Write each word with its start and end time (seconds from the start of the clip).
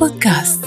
بودكاست. 0.00 0.64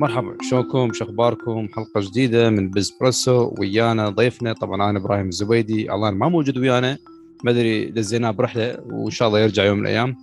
مرحبا 0.00 0.36
شلونكم؟ 0.50 0.92
شو 0.92 1.04
أخباركم؟ 1.04 1.68
حلقة 1.76 2.00
جديدة 2.00 2.50
من 2.50 2.70
بزبريسو 2.70 3.54
ويانا 3.58 4.08
ضيفنا 4.08 4.52
طبعا 4.52 4.90
أنا 4.90 4.98
إبراهيم 4.98 5.28
الزبيدي. 5.28 5.92
الله 5.92 6.10
ما 6.10 6.28
موجود 6.28 6.58
ويانا 6.58 6.98
ما 7.44 7.50
أدري 7.50 7.84
دزيناه 7.84 8.30
برحلة 8.30 8.78
وإن 8.86 9.10
شاء 9.10 9.28
الله 9.28 9.40
يرجع 9.40 9.64
يوم 9.64 9.78
من 9.78 9.86
الأيام. 9.86 10.16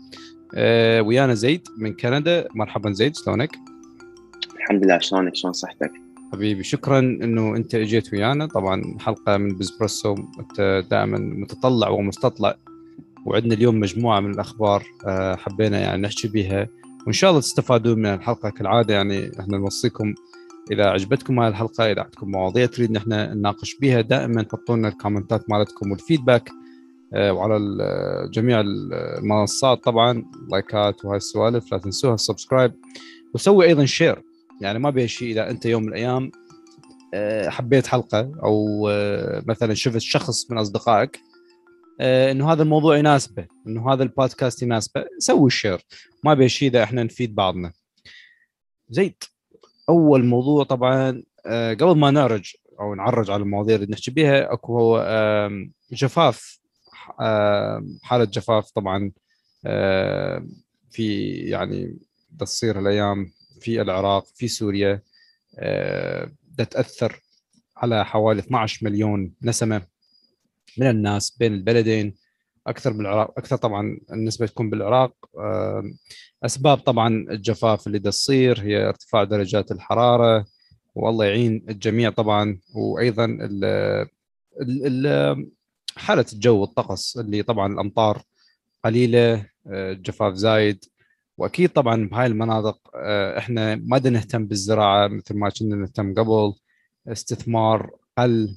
أه 0.55 1.01
ويانا 1.01 1.33
زيد 1.33 1.67
من 1.77 1.93
كندا. 1.93 2.47
مرحبا 2.55 2.91
زيد 2.91 3.15
شلونك؟ 3.15 3.55
الحمد 4.55 4.85
لله 4.85 4.99
شلونك؟ 4.99 5.35
شلون 5.35 5.53
صحتك؟ 5.53 5.91
حبيبي 6.33 6.63
شكرا 6.63 6.99
إنه 6.99 7.55
أنت 7.55 7.75
إجيت 7.75 8.13
ويانا. 8.13 8.45
طبعا 8.45 8.97
حلقة 8.99 9.37
من 9.37 9.57
بزبريسو 9.57 10.15
أنت 10.39 10.83
دائما 10.91 11.17
متطلع 11.17 11.89
ومستطلع 11.89 12.55
وعندنا 13.25 13.53
اليوم 13.53 13.79
مجموعة 13.79 14.19
من 14.19 14.31
الأخبار 14.31 14.83
أه 15.05 15.35
حبينا 15.35 15.79
يعني 15.79 16.01
نحكي 16.01 16.27
بها 16.27 16.67
وإن 17.05 17.13
شاء 17.13 17.29
الله 17.29 17.41
تستفادون 17.41 17.99
من 17.99 18.05
الحلقة 18.05 18.49
كالعادة 18.49 18.93
يعني 18.93 19.31
إحنا 19.39 19.57
نوصيكم 19.57 20.13
إذا 20.71 20.85
عجبتكم 20.85 21.39
هاي 21.39 21.47
الحلقة 21.47 21.91
إذا 21.91 22.01
عندكم 22.01 22.31
مواضيع 22.31 22.65
تريد 22.65 22.91
نحن 22.91 23.09
نناقش 23.09 23.75
بها 23.81 24.01
دائما 24.01 24.45
حطوا 24.51 24.75
لنا 24.75 24.87
الكومنتات 24.87 25.49
مالتكم 25.49 25.91
والفيدباك. 25.91 26.49
آه، 26.49 26.60
وعلى 27.13 27.59
جميع 28.33 28.61
المنصات 28.61 29.83
طبعا 29.83 30.25
لايكات 30.51 31.05
وهاي 31.05 31.17
السوالف 31.17 31.71
لا 31.71 31.77
تنسوها 31.77 32.13
ال 32.13 32.19
subscribe 32.19 32.73
وسوي 33.33 33.65
أيضا 33.65 33.85
share 33.85 34.23
يعني 34.61 34.79
ما 34.79 34.89
بيها 34.89 35.07
شيء 35.07 35.31
إذا 35.31 35.49
أنت 35.49 35.65
يوم 35.65 35.83
من 35.83 35.89
الأيام 35.89 36.31
آه، 37.13 37.49
حبيت 37.49 37.87
حلقة 37.87 38.31
أو 38.43 38.87
آه، 38.89 39.43
مثلا 39.47 39.73
شفت 39.73 39.97
شخص 39.97 40.51
من 40.51 40.57
أصدقائك 40.57 41.19
إنه 42.01 42.51
هذا 42.51 42.63
الموضوع 42.63 42.97
يناسبه 42.97 43.47
إنه 43.67 43.93
هذا 43.93 44.03
البودكاست 44.03 44.63
يناسبه 44.63 45.05
سوي 45.17 45.47
ال 45.47 45.53
share 45.53 45.81
ما 46.23 46.33
بيها 46.33 46.47
شيء 46.47 46.69
إذا 46.69 46.83
إحنا 46.83 47.03
نفيد 47.03 47.35
بعضنا. 47.35 47.71
زيد 48.89 49.23
أول 49.89 50.25
موضوع 50.25 50.63
طبعا 50.63 51.23
قبل 51.45 51.97
ما 51.97 52.11
نعرج 52.11 52.53
أو 52.79 52.95
نعرج 52.95 53.31
على 53.31 53.43
المواضيع 53.43 53.75
اللي 53.75 53.87
نحكي 53.89 54.11
بها 54.11 54.53
أكو 54.53 54.99
جفاف 55.91 56.60
حالة 58.03 58.23
جفاف 58.23 58.71
طبعا 58.71 59.11
في 60.91 61.31
يعني 61.33 61.97
تصير 62.39 62.79
الأيام 62.79 63.31
في 63.61 63.81
العراق 63.81 64.25
في 64.35 64.47
سوريا 64.47 65.01
ده 66.57 66.63
تأثر 66.63 67.21
على 67.77 68.05
حوالي 68.05 68.39
12 68.39 68.85
مليون 68.85 69.33
نسمة 69.41 69.81
من 70.77 70.89
الناس 70.89 71.37
بين 71.37 71.53
البلدين 71.53 72.15
أكثر 72.67 72.93
بالعراق 72.93 73.33
أكثر 73.37 73.55
طبعا 73.55 73.99
النسبة 74.13 74.45
تكون 74.45 74.69
بالعراق. 74.69 75.13
أسباب 76.45 76.77
طبعا 76.77 77.07
الجفاف 77.07 77.87
اللي 77.87 77.99
تصير 77.99 78.61
هي 78.61 78.77
ارتفاع 78.87 79.23
درجات 79.23 79.71
الحرارة 79.71 80.45
والله 80.95 81.25
يعين 81.25 81.65
الجميع 81.69 82.09
طبعا 82.09 82.59
وأيضا 82.75 83.25
ال 83.25 83.63
ال 84.61 85.07
حالة 85.97 86.25
الجو 86.33 86.61
والطقس 86.61 87.17
اللي 87.17 87.43
طبعا 87.43 87.73
الأمطار 87.73 88.21
قليلة 88.83 89.45
الجفاف 89.67 90.33
زايد. 90.33 90.85
وأكيد 91.37 91.69
طبعا 91.69 92.07
بهاي 92.07 92.25
المناطق 92.25 92.79
إحنا 93.37 93.75
ما 93.75 93.99
نهتم 93.99 94.45
بالزراعة 94.45 95.07
مثل 95.07 95.37
ما 95.37 95.49
كنا 95.49 95.75
نهتم 95.75 96.13
قبل. 96.13 96.53
استثمار 97.07 97.89
قل 98.17 98.55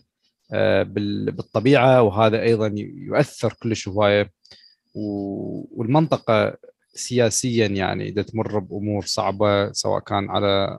بالطبيعة 1.27 2.03
وهذا 2.03 2.43
أيضا 2.43 2.75
يؤثر 2.77 3.53
كلش 3.63 3.89
هواية. 3.89 4.31
والمنطقة 5.75 6.57
سياسيا 6.95 7.67
يعني 7.67 8.09
إذا 8.09 8.23
تمر 8.23 8.59
بأمور 8.59 9.05
صعبة 9.05 9.73
سواء 9.73 10.01
كان 10.01 10.31
على 10.31 10.79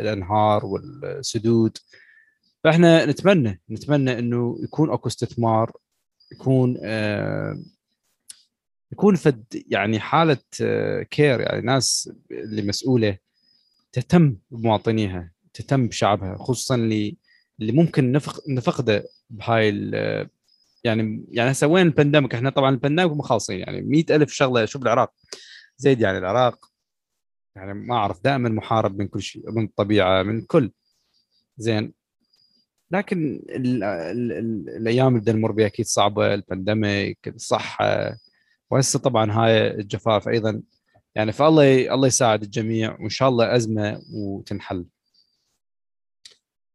الأنهار 0.00 0.66
والسدود 0.66 1.78
فاحنا 2.64 3.06
نتمنى 3.06 3.60
نتمنى 3.70 4.18
إنه 4.18 4.58
يكون 4.62 4.90
أكو 4.92 5.08
استثمار 5.08 5.72
يكون 6.32 6.76
يكون 8.92 9.14
فد 9.16 9.44
يعني 9.68 10.00
حالة 10.00 10.38
care 11.10 11.40
يعني 11.40 11.60
ناس 11.60 12.12
اللي 12.30 12.62
مسؤولة 12.62 13.18
تهتم 13.92 14.36
بمواطنيها 14.50 15.32
تهتم 15.54 15.88
بشعبها 15.88 16.36
خصوصا 16.36 16.74
اللي 16.74 17.16
اللي 17.60 17.72
ممكن 17.72 18.12
نفق 18.12 18.48
نفقده 18.48 19.04
بهاي 19.30 19.90
يعني 20.84 21.24
يعني 21.28 21.50
هسه 21.50 21.66
وين 21.66 21.86
ال 21.86 21.91
pandemic 21.91 22.34
إحنا 22.34 22.50
طبعا 22.50 22.70
ال 22.70 22.75
pandemic 22.75 23.12
مخلصين 23.12 23.60
يعني 23.60 23.80
مئة 23.82 24.16
ألف 24.16 24.32
شغلة 24.32 24.64
شوف 24.64 24.82
العراق. 24.82 25.12
زيد 25.76 26.00
يعني 26.00 26.18
العراق 26.18 26.66
يعني 27.56 27.74
ما 27.74 27.94
أعرف 27.96 28.24
دائما 28.24 28.48
محارب 28.48 28.98
من 28.98 29.08
كل 29.08 29.22
شيء 29.22 29.50
من 29.52 29.64
الطبيعه 29.64 30.22
من 30.22 30.42
كل. 30.42 30.72
زين. 31.58 31.92
لكن 32.90 33.42
ال 33.48 33.84
ال 33.84 34.32
ال 34.32 34.68
الأيام 34.76 35.16
اللي 35.16 35.32
نمر 35.32 35.52
بها 35.52 35.66
أكيد 35.66 35.86
صعبة 35.86 36.34
البانديميك 36.34 37.18
الصحة. 37.28 38.16
وهسه 38.70 38.98
طبعا 38.98 39.32
هاي 39.32 39.70
الجفاف 39.70 40.28
أيضا 40.28 40.62
يعني 41.14 41.32
فالله 41.32 41.94
الله 41.94 42.06
يساعد 42.06 42.42
الجميع 42.42 42.96
وإن 43.00 43.08
شاء 43.08 43.28
الله 43.28 43.56
أزمة 43.56 44.02
وتنحل. 44.14 44.86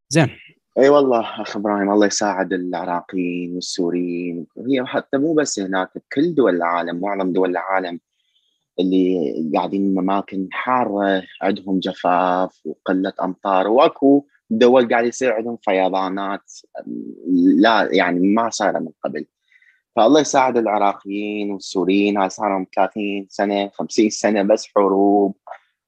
زين. 0.10 0.30
أي 0.78 0.90
والله 0.90 1.42
أخ 1.42 1.58
إبراهيم 1.58 1.92
الله 1.92 2.08
يساعد 2.08 2.54
العراقيين 2.54 3.54
والسوريين. 3.54 4.48
هي 4.68 4.86
حتى 4.86 5.18
مو 5.18 5.34
بس 5.34 5.60
هناك 5.60 5.90
بكل 5.96 6.36
دول 6.36 6.56
العالم 6.56 7.00
معظم 7.00 7.34
دول 7.34 7.50
العالم 7.50 8.00
اللي 8.80 9.34
قاعدين 9.56 9.96
باماكن 9.96 10.48
حارة 10.52 11.24
عندهم 11.42 11.80
جفاف 11.80 12.62
وقلة 12.66 13.14
أمطار. 13.22 13.68
وأكو 13.68 14.26
دول 14.50 14.90
قاعد 14.90 15.06
يصير 15.06 15.34
عندهم 15.34 15.58
فيضانات 15.58 16.52
لا 17.58 17.90
يعني 17.92 18.20
ما 18.20 18.50
صايرة 18.50 18.80
من 18.80 18.92
قبل. 19.04 19.26
فالله 19.96 20.20
يساعد 20.20 20.58
العراقيين 20.58 21.52
والسوريين 21.52 22.18
هاي 22.18 22.30
صار 22.30 22.50
لهم 22.50 22.68
30 22.76 23.28
سنة 23.30 23.70
50 23.74 24.10
سنة 24.10 24.44
بس 24.44 24.68
حروب 24.76 25.36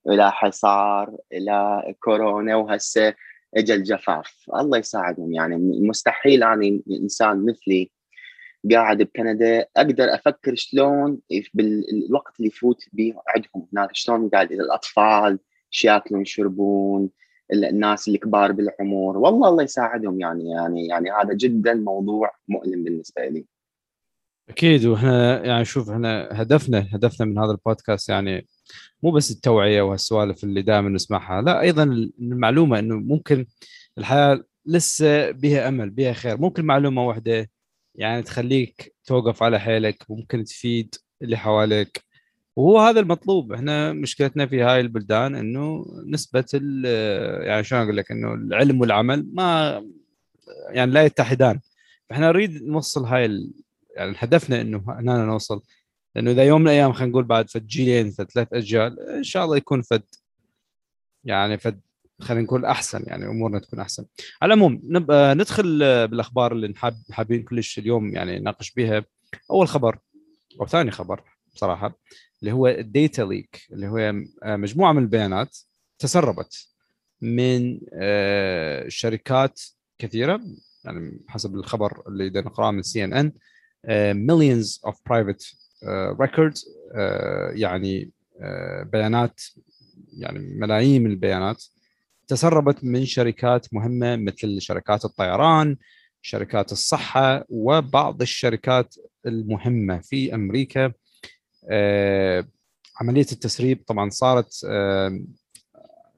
إلى 0.10 0.32
حصار 0.32 1.18
إلى 1.34 1.84
كورونا 2.00 2.56
وهسه 2.56 3.14
اجى 3.58 3.74
الجفاف. 3.74 4.36
الله 4.56 4.78
يساعدهم 4.78 5.34
يعني 5.34 5.58
مستحيل 5.90 6.44
أنا 6.44 6.80
إنسان 6.92 7.46
مثلي 7.46 7.92
قاعد 8.72 8.98
بكندا 8.98 9.66
أقدر 9.78 10.16
أفكر 10.16 10.56
شلون 10.56 11.20
بالوقت 11.54 12.34
اللي 12.40 12.48
يفوت 12.48 12.84
به 12.94 13.14
عندهم 13.36 13.68
هناك 13.74 13.90
شلون 13.94 14.30
قاعد 14.30 14.52
الأطفال 14.52 15.40
شو 15.70 15.88
ياكلون 15.88 16.22
يشربون 16.22 17.10
الناس 17.54 18.08
الكبار 18.08 18.52
بالعمر. 18.52 19.18
والله 19.18 19.50
الله 19.50 19.64
يساعدهم 19.64 20.20
يعني 20.20 20.50
يعني 20.50 20.88
يعني 20.88 21.12
هذا 21.12 21.34
جدا 21.34 21.74
موضوع 21.74 22.32
مؤلم 22.48 22.84
بالنسبة 22.84 23.26
لي. 23.26 23.46
أكيد. 24.50 24.86
وإحنا 24.86 25.46
يعني 25.46 25.66
شوف 25.66 25.90
إحنا 25.90 26.30
هدفنا 26.32 26.88
هدفنا 26.94 27.26
من 27.26 27.40
هذا 27.40 27.52
البودكاست 27.52 28.10
يعني 28.10 28.48
مو 29.04 29.12
بس 29.12 29.32
التوعية 29.32 29.82
وهالسوالف 29.82 30.44
اللي 30.44 30.62
دائما 30.62 30.90
نسمعها 30.90 31.42
لا 31.42 31.62
أيضا 31.62 31.84
المعلومة 32.20 32.80
إنه 32.80 32.96
ممكن 32.96 33.46
الحياة 33.98 34.44
لسه 34.66 35.32
بها 35.32 35.68
أمل 35.68 35.90
بها 35.90 36.14
خير. 36.14 36.38
ممكن 36.42 36.66
معلومة 36.66 37.08
واحدة 37.08 37.50
يعني 37.96 38.22
تخليك 38.24 38.96
توقف 39.06 39.44
على 39.44 39.60
حيلك 39.60 40.04
ممكن 40.10 40.44
تفيد 40.44 40.96
اللي 41.22 41.38
حواليك. 41.38 42.07
وهو 42.58 42.80
هذا 42.80 43.00
المطلوب. 43.00 43.54
إحنا 43.54 43.94
مشكلتنا 43.94 44.46
في 44.46 44.62
هاي 44.62 44.80
البلدان 44.80 45.36
إنه 45.36 45.86
نسبة 46.06 46.46
يعني 47.44 47.64
شلون 47.64 47.82
أقول 47.82 47.98
لك 47.98 48.12
إنه 48.12 48.34
العلم 48.34 48.82
والعمل 48.82 49.28
ما 49.34 49.84
يعني 50.70 50.92
لا 50.92 51.06
يتحدان. 51.06 51.60
فإحنا 52.10 52.28
نريد 52.28 52.64
نوصل 52.64 53.06
هاي 53.06 53.50
يعني 53.96 54.16
هدفنا 54.18 54.62
إنه 54.62 54.84
هنا 54.88 55.26
نوصل. 55.26 55.62
لأنه 56.16 56.32
إذا 56.32 56.44
يوم 56.44 56.62
من 56.62 56.68
الأيام 56.68 56.94
خلينا 56.94 57.12
نقول 57.12 57.24
بعد 57.24 57.50
فد 57.50 57.68
جيلين 57.68 58.12
ثلاث 58.12 58.48
أجيال 58.54 59.00
إن 59.00 59.24
شاء 59.24 59.46
الله 59.46 59.58
يكون 59.58 59.82
فد 59.82 60.04
يعني 61.24 61.58
فد 61.58 61.80
خلينا 62.20 62.44
نقول 62.44 62.66
أحسن 62.66 63.04
يعني 63.08 63.26
أمورنا 63.26 63.60
تكون 63.60 63.80
أحسن. 63.80 64.06
على 64.42 64.54
العموم 64.54 64.82
ندخل 65.12 65.80
بالأخبار 66.08 66.52
اللي 66.52 66.74
حابين 67.12 67.44
كلش 67.44 67.80
اليوم 67.80 68.14
يعني 68.14 68.40
نناقش 68.40 68.72
بها 68.72 69.06
أول 69.52 69.68
خبر 69.68 69.98
أو 70.62 70.68
ثاني 70.68 70.92
خبر 70.92 71.37
بصراحة 71.58 72.00
اللي 72.42 72.52
هو 72.52 72.68
ال 72.68 72.79
data 72.79 73.22
leak 73.22 73.62
اللي 73.72 73.88
هو 73.88 74.14
مجموعة 74.46 74.94
من 74.94 75.04
البيانات 75.04 75.58
تسربت 76.00 76.68
من 77.22 77.80
شركات 78.88 79.62
كثيرة 79.98 80.42
يعني 80.86 81.20
حسب 81.28 81.56
الخبر 81.56 82.04
اللي 82.08 82.30
نقرأه 82.30 82.72
من 82.72 82.82
سي 82.82 83.04
ان 83.04 83.14
ان 83.14 84.28
millions 84.32 84.80
of 84.90 84.94
private 84.94 85.56
record 86.20 86.54
يعني 87.54 88.12
آه، 88.42 88.84
بيانات 88.84 89.42
يعني 90.18 90.40
ملايين 90.40 91.04
من 91.04 91.12
البيانات 91.12 91.64
تسربت 92.28 92.84
من 92.84 93.06
شركات 93.06 93.74
مهمة 93.74 94.16
مثل 94.16 94.62
شركات 94.62 95.06
الطيران 95.06 95.78
شركات 96.22 96.72
الصحة 96.72 97.46
وبعض 97.50 98.22
الشركات 98.22 98.96
المهمة 99.26 100.00
في 100.00 100.36
أمريكا. 100.36 100.86
آه، 100.86 100.94
عملية 103.02 103.26
التسريب 103.32 103.84
طبعا 103.88 104.10
صارت 104.10 104.62
آه، 104.66 105.20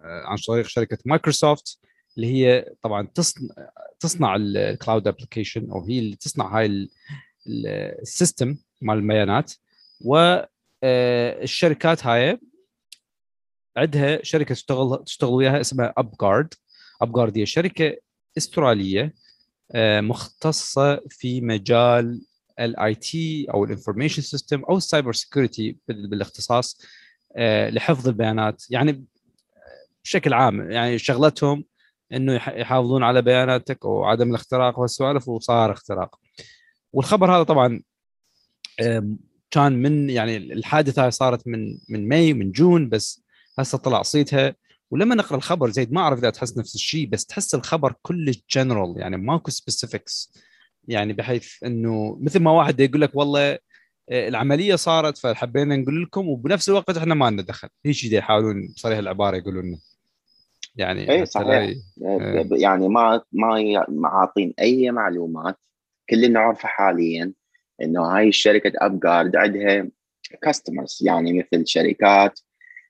عن 0.02 0.38
طريق 0.48 0.68
شركة 0.68 0.98
مايكروسوفت 1.06 1.80
اللي 2.18 2.28
هي 2.28 2.74
طبعا 2.82 3.08
تصنع 3.08 3.50
تصنع 4.00 4.36
ال 4.36 4.48
cloud 4.48 5.08
application 5.08 5.72
أو 5.72 5.86
هي 5.86 6.00
اللي 6.00 6.16
تصنع 6.16 6.58
هاي 6.58 6.90
ال 7.48 7.63
system 7.63 8.58
مال 8.82 8.98
البيانات. 8.98 9.54
والشركات 10.02 12.06
هاي 12.06 12.40
عندها 13.78 14.24
شركة 14.24 14.56
تشتغل 14.56 15.04
تشتغل 15.06 15.30
وياها 15.30 15.62
اسمها 15.62 15.94
UpGuard 15.98 16.54
UpGuard 17.02 17.38
هي 17.38 17.46
شركة 17.46 17.98
أسترالية 18.38 19.14
آه، 19.72 20.02
مختصة 20.02 21.02
في 21.10 21.42
مجال 21.42 22.22
ال 22.60 22.96
IT 22.96 23.48
أو 23.54 23.64
ال 23.64 23.68
information 23.68 24.22
system 24.22 24.64
أو 24.64 24.78
ال 24.78 24.84
cyber 24.84 25.14
security 25.14 25.78
بالاختصاص 25.88 26.82
آه، 27.36 27.70
لحفظ 27.70 28.08
البيانات. 28.08 28.64
يعني 28.70 29.06
بشكل 30.04 30.34
عام 30.34 30.72
يعني 30.72 30.98
شغلتهم 30.98 31.64
إنه 32.14 32.34
يحافظون 32.34 33.04
على 33.04 33.22
بياناتك 33.22 33.86
وعدم 33.86 34.30
الاختراق 34.30 34.80
والسوالف 34.80 35.28
وصار 35.28 35.72
اختراق. 35.72 36.20
والخبر 36.94 37.36
هذا 37.36 37.44
طبعا 37.44 37.82
كان 39.52 39.74
من 39.82 40.10
يعني 40.10 40.38
الحادثة 40.38 41.10
صارت 41.10 41.48
من 41.48 41.78
من 41.90 42.08
ماي 42.08 42.34
من 42.34 42.52
جون 42.52 42.90
بس 42.90 43.24
هسه 43.60 43.78
طلع 43.78 44.02
صيتها. 44.02 44.56
ولما 44.92 45.16
نقرأ 45.16 45.38
الخبر 45.38 45.70
زيد 45.70 45.92
ما 45.92 46.02
أعرف 46.02 46.20
إذا 46.20 46.30
تحس 46.30 46.58
نفس 46.58 46.76
الشيء 46.76 47.08
بس 47.10 47.26
تحس 47.26 47.56
الخبر 47.56 47.94
كلش 48.02 48.44
جنرال 48.50 48.94
يعني 48.98 49.18
ماكو 49.18 49.52
specifics 49.52 50.34
يعني 50.90 51.14
بحيث 51.14 51.64
إنه 51.64 52.18
مثل 52.22 52.40
ما 52.40 52.52
واحد 52.52 52.80
يقول 52.80 53.02
لك 53.02 53.16
والله 53.16 53.52
آه، 54.10 54.28
العملية 54.28 54.76
صارت 54.76 55.18
فحبينا 55.18 55.76
نقول 55.76 56.04
لكم 56.04 56.30
وبنفس 56.30 56.70
الوقت 56.70 56.98
إحنا 56.98 57.16
ما 57.16 57.30
لنا 57.30 57.42
دخل. 57.42 57.70
هيك 57.86 58.04
يحاولون 58.04 58.68
بصريح 58.76 58.98
العبارة 58.98 59.38
يقولون 59.38 59.66
لنا. 59.66 59.78
يعني 60.76 61.12
اي 61.12 61.26
صحيح. 61.26 61.76
آه. 62.06 62.48
يعني 62.52 62.88
ما 62.88 63.22
ما 63.90 64.08
عاطين 64.08 64.54
أي 64.60 64.92
معلومات. 64.92 65.58
كل 66.10 66.16
اللي 66.16 66.28
نعرفه 66.28 66.68
حاليا 66.68 67.34
إنه 67.82 68.02
هاي 68.02 68.28
الشركة 68.28 68.72
UpGuard 68.76 69.36
عندها 69.36 69.90
customers 70.42 71.00
يعني 71.06 71.34
مثل 71.34 71.68
شركات 71.68 72.40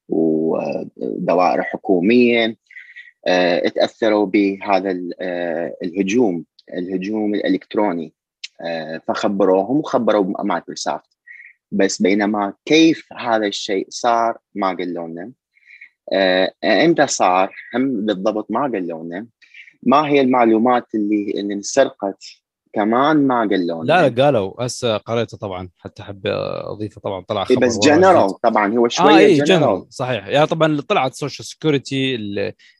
ودوائر 0.09 1.63
حكومية 1.63 2.57
تأثروا 3.75 4.25
بهذا 4.25 4.99
الهجوم. 5.83 6.45
الهجوم 6.73 7.35
الإلكتروني 7.35 8.13
آه 8.61 9.01
فخبروهم 9.07 9.77
وخبروا 9.77 10.43
مايكروسوفت. 10.43 11.09
بس 11.71 12.01
بينما 12.01 12.53
كيف 12.65 13.13
هذا 13.13 13.47
الشيء 13.47 13.85
صار 13.89 14.37
ما 14.55 14.67
قالوا 14.67 15.07
لنا. 15.07 15.31
إمتى 16.63 17.07
صار؟ 17.07 17.55
هم 17.75 18.05
بالضبط 18.05 18.51
ما 18.51 18.61
قالوا 18.61 19.03
لنا. 19.03 19.27
ما 19.83 20.07
هي 20.07 20.21
المعلومات 20.21 20.95
اللي 20.95 21.31
اللي 21.31 21.53
انسرقت 21.53 22.23
كمان 22.73 23.27
ما 23.27 23.39
قالوا 23.39 23.83
لا 23.83 24.09
لا 24.09 24.23
قالوا. 24.23 24.65
هسه 24.65 24.97
قريته 24.97 25.37
طبعا 25.37 25.69
حتى 25.77 26.01
احب 26.03 26.21
أضيفه. 26.63 27.01
طبعا 27.01 27.23
طلع 27.27 27.43
خبر 27.43 27.65
بس 27.65 27.79
جنرال 27.79 28.41
طبعا 28.41 28.77
هو 28.77 28.87
شوية 28.87 29.15
آه 29.15 29.17
إيه 29.17 29.43
جنرال 29.43 29.85
صحيح. 29.89 30.27
يعني 30.27 30.47
طبعا 30.47 30.81
طلعت 30.81 31.13
social 31.13 31.47
security 31.47 32.17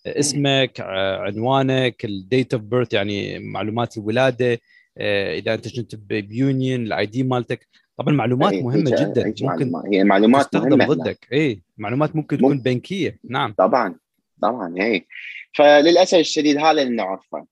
اسمك 0.07 0.80
عنوانك 0.80 2.06
ال 2.06 2.15
date 2.15 2.54
of 2.54 2.63
birth 2.63 2.94
يعني 2.94 3.39
معلومات 3.39 3.97
الولادة 3.97 4.59
آه، 4.97 5.38
إذا 5.38 5.53
أنت 5.53 5.75
كنت 5.75 5.95
ب 5.95 6.10
union 6.10 6.81
ال 6.81 7.06
ID 7.06 7.24
مالتك. 7.24 7.68
طبعا 7.97 8.13
معلومات 8.13 8.53
أي 8.53 8.62
مهمة 8.62 8.92
جدا. 8.92 9.33
ممكن 9.42 9.71
هي 9.94 10.03
معلومات 10.03 10.42
تستخدم 10.45 10.77
مهمة 10.77 10.94
ضدك. 10.94 11.27
اي 11.33 11.62
معلومات 11.77 12.15
ممكن 12.15 12.38
تكون 12.38 12.56
مم... 12.56 12.62
بنكية. 12.62 13.19
نعم. 13.30 13.53
طبعا 13.57 13.95
طبعا 14.42 14.75
اي 14.80 15.07
فللأسف 15.53 16.18
الشديد 16.18 16.57
هذا 16.57 16.81
اللي 16.81 16.95
نعرفه. 16.95 17.45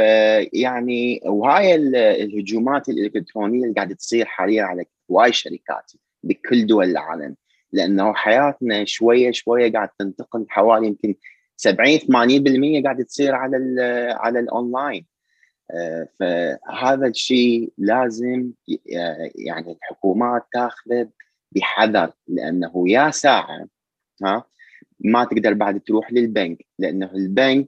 فيعني 0.00 1.20
وهاي 1.24 1.74
الهجومات 2.24 2.88
الإلكترونية 2.88 3.62
اللي 3.62 3.74
قاعدة 3.74 3.94
تصير 3.94 4.26
حاليا 4.26 4.62
على 4.62 4.84
هواي 5.10 5.32
شركات 5.32 5.92
بكل 6.22 6.66
دول 6.66 6.90
العالم 6.90 7.36
لأنه 7.72 8.14
حياتنا 8.14 8.84
شوية 8.84 9.30
شوية 9.30 9.72
قاعد 9.72 9.88
تنتقل 9.98 10.46
حوالي 10.48 10.86
يمكن 10.86 11.14
70 11.56 11.98
80% 11.98 12.84
قاعدة 12.84 13.04
تصير 13.04 13.34
على 13.34 13.56
على 14.20 14.40
الأونلاين. 14.40 15.06
آه، 15.70 16.08
فهذا 16.20 17.06
الشيء 17.06 17.72
لازم 17.78 18.50
يعني 19.34 19.72
الحكومات 19.72 20.46
تاخذه 20.52 21.08
بحذر 21.52 22.12
لأنه 22.28 22.84
يا 22.86 23.10
ساعة 23.10 23.66
ها 24.24 24.44
ما 25.00 25.24
تقدر 25.24 25.54
بعد 25.54 25.80
تروح 25.80 26.12
للبنك 26.12 26.66
لأنه 26.78 27.10
البنك 27.14 27.66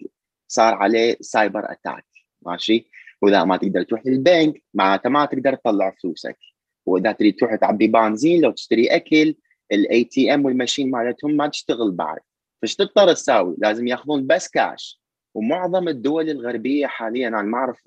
صار 0.49 0.75
عليه 0.75 1.17
cyber 1.21 1.73
attack. 1.73 2.12
ماشي؟ 2.47 2.87
وإذا 3.23 3.45
ما 3.45 3.57
تقدر 3.57 3.83
تروح 3.83 4.07
للبنك 4.07 4.63
معناته 4.75 5.11
ما 5.11 5.25
تقدر 5.25 5.55
تطلع 5.55 5.91
فلوسك. 6.03 6.39
وإذا 6.87 7.13
تريد 7.13 7.37
تروح 7.37 7.55
تعبي 7.55 7.87
بنزين 7.87 8.41
لو 8.41 8.51
تشتري 8.51 8.87
أكل 8.87 9.35
ال 9.73 10.05
ATM 10.05 10.45
وال 10.45 10.55
machine 10.55 10.91
مالتهم 10.91 11.37
ما 11.37 11.47
تشتغل 11.47 11.91
بعد. 11.91 12.19
فايش 12.63 12.77
تضطر 12.77 13.13
تساوي؟ 13.13 13.57
لازم 13.59 13.87
ياخذون 13.87 14.27
بس 14.27 14.49
كاش 14.49 15.03
ومعظم 15.35 15.89
الدول 15.89 16.31
الغربية 16.31 16.87
حاليا 16.87 17.29
أنا 17.29 17.43
ما 17.43 17.59
أعرف 17.59 17.83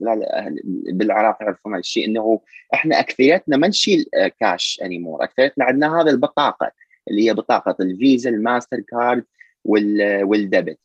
بالعراق 0.94 1.38
يعرفون 1.42 1.76
الشيء 1.76 2.08
إنه 2.08 2.42
إحنا 2.74 3.00
أكثريتنا 3.00 3.58
ما 3.58 3.68
نشيل 3.68 4.06
cash 4.40 4.80
anymore 4.84 5.24
أكثريتنا 5.24 5.66
عندنا 5.66 6.02
هذا 6.02 6.12
البطاقة 6.12 6.72
اللي 7.10 7.30
هي 7.30 7.34
بطاقة 7.34 7.76
الفيزا 7.80 8.30
الماستر 8.30 8.80
كارد 8.80 9.24
وال 9.66 9.94
debit. 9.94 10.80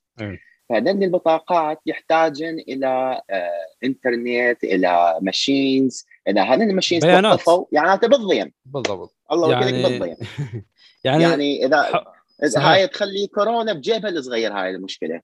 فهذين 0.70 1.02
البطاقات 1.02 1.80
يحتاجن 1.86 2.58
إلى 2.58 3.22
آه 3.30 3.50
إنترنت 3.84 4.64
إلى 4.64 5.18
machines 5.20 6.06
اذا 6.28 6.42
هذين 6.42 6.70
ال 6.70 6.74
machines 6.74 7.02
توقفوا 7.02 7.66
يعني 7.72 7.92
أنت 7.92 8.04
بالضيم. 8.04 8.52
بالضبط. 8.64 9.16
الله 9.32 9.52
يعني... 9.52 9.82
بالضيم. 9.82 10.16
يعني 11.04 11.22
يعني 11.22 11.66
إذا 11.66 11.82
ح... 11.82 12.04
إذا 12.44 12.60
هاي 12.60 12.88
تخلي 12.88 13.26
كورونا 13.26 13.72
بجيبها 13.72 14.10
الصغير 14.10 14.52
هاي 14.52 14.70
المشكلة. 14.70 15.20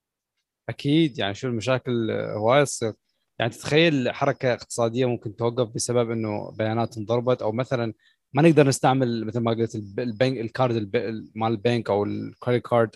أكيد. 0.69 1.19
يعني 1.19 1.35
شو 1.35 1.49
المشاكل 1.49 2.11
هوايه 2.11 2.65
تصير. 2.65 2.93
يعني 3.39 3.53
تتخيل 3.53 4.11
حركة 4.11 4.53
اقتصادية 4.53 5.07
ممكن 5.07 5.37
توقف 5.37 5.75
بسبب 5.75 6.11
إنه 6.11 6.51
بيانات 6.59 6.99
انضربت 6.99 7.43
أو 7.43 7.53
مثلا 7.53 7.93
ما 8.33 8.43
نقدر 8.43 8.69
نستعمل 8.69 9.27
مثل 9.27 9.41
ما 9.41 9.51
قلت 9.51 9.75
البنك 9.75 10.39
الكارد 10.39 10.91
مال 11.35 11.53
البنك 11.53 11.91
أو 11.91 12.05
الكريدت 12.05 12.67
كارد. 12.67 12.91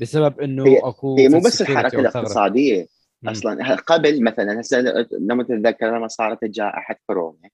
بسبب 0.00 0.40
إنه 0.40 0.78
أكو 0.82 1.18
هي 1.18 1.28
مو 1.28 1.40
بس 1.40 1.62
الحركة 1.62 2.00
الاقتصاديه 2.00 2.86
أصلا 3.26 3.74
قبل 3.74 4.24
مثلا 4.24 4.60
هسه 4.60 5.06
لما 5.20 5.42
تتذكر 5.42 5.96
لما 5.96 6.08
صارت 6.08 6.44
جائحه 6.44 6.96
كورونا 7.06 7.48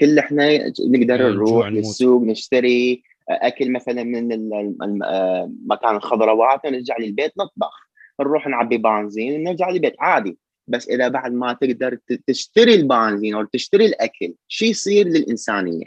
كل 0.00 0.18
إحنا 0.18 0.72
نقدر 0.80 1.32
نروح 1.32 1.66
للسوق 1.66 2.22
نشتري 2.22 3.02
أكل 3.30 3.72
مثلا 3.72 4.04
من 4.04 5.02
آه، 5.04 5.52
مكان 5.66 5.96
الخضروات 5.96 6.66
ونرجع 6.66 6.98
للبيت 6.98 7.32
نطبخ. 7.38 7.88
نروح 8.20 8.46
نعبي 8.46 8.78
بنزين 8.78 9.40
ونرجع 9.40 9.70
للبيت. 9.70 9.94
عادي. 9.98 10.38
بس 10.68 10.88
إذا 10.88 11.08
بعد 11.08 11.32
ما 11.32 11.52
تقدر 11.52 11.98
تشتري 12.26 12.74
البنزين 12.74 13.34
أو 13.34 13.44
تشتري 13.44 13.86
الأكل 13.86 14.34
شو 14.48 14.64
يصير 14.64 15.08
للإنسانية. 15.08 15.86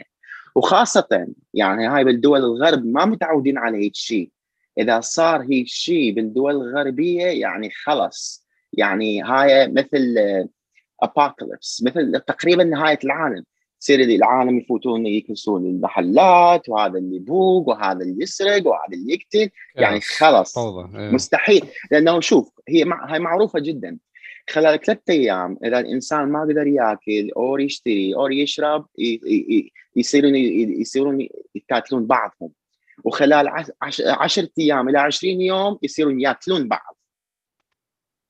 وخاصة 0.54 1.26
يعني 1.54 1.86
هاي 1.86 2.04
بالدول 2.04 2.38
الغرب 2.38 2.86
ما 2.86 3.04
متعودين 3.04 3.58
على 3.58 3.78
هيك 3.78 3.94
شيء 3.94 4.30
إذا 4.78 5.00
صار 5.00 5.42
هيك 5.50 5.68
شيء 5.68 6.14
بالدول 6.14 6.54
الغربية 6.54 7.24
يعني 7.24 7.70
خلص 7.70 8.46
يعني 8.72 9.22
هاي 9.22 9.68
مثل 9.68 10.16
ابوكاليبس 11.02 11.82
مثل 11.86 12.20
تقريبا 12.26 12.64
نهاية 12.64 12.98
العالم. 13.04 13.44
يصير 13.82 14.00
العالم 14.00 14.58
يفوتون 14.58 15.06
يكنسون 15.06 15.66
المحلات 15.66 16.68
وهذا 16.68 16.98
اللي 16.98 17.16
يبوق 17.16 17.68
وهذا 17.68 18.02
اللي 18.02 18.22
يسرق 18.22 18.66
وهذا 18.66 18.92
اللي 18.92 19.12
يقتل. 19.12 19.50
يعني 19.74 20.00
خلص 20.00 20.58
إيه. 20.58 21.10
مستحيل. 21.10 21.62
لأنه 21.90 22.20
شوف 22.20 22.52
هي 22.68 22.84
هاي 23.08 23.18
معروفة 23.18 23.60
جدا. 23.60 23.98
خلال 24.50 24.80
ثلاثة 24.80 25.12
أيام 25.12 25.58
إذا 25.64 25.78
الإنسان 25.78 26.28
ما 26.28 26.42
قدر 26.42 26.66
يأكل 26.66 27.30
أو 27.36 27.58
يشتري 27.58 28.14
أو 28.14 28.28
يشرب 28.28 28.86
يصيرون 29.96 30.34
يصيرون 30.80 31.28
يقاتلون 31.54 32.06
بعضهم. 32.06 32.50
وخلال 33.04 33.48
10 33.80 34.48
أيام 34.58 34.88
إلى 34.88 34.98
20 34.98 35.40
يوم 35.40 35.78
يصيرون 35.82 36.20
ياكلون 36.20 36.68
بعض 36.68 36.96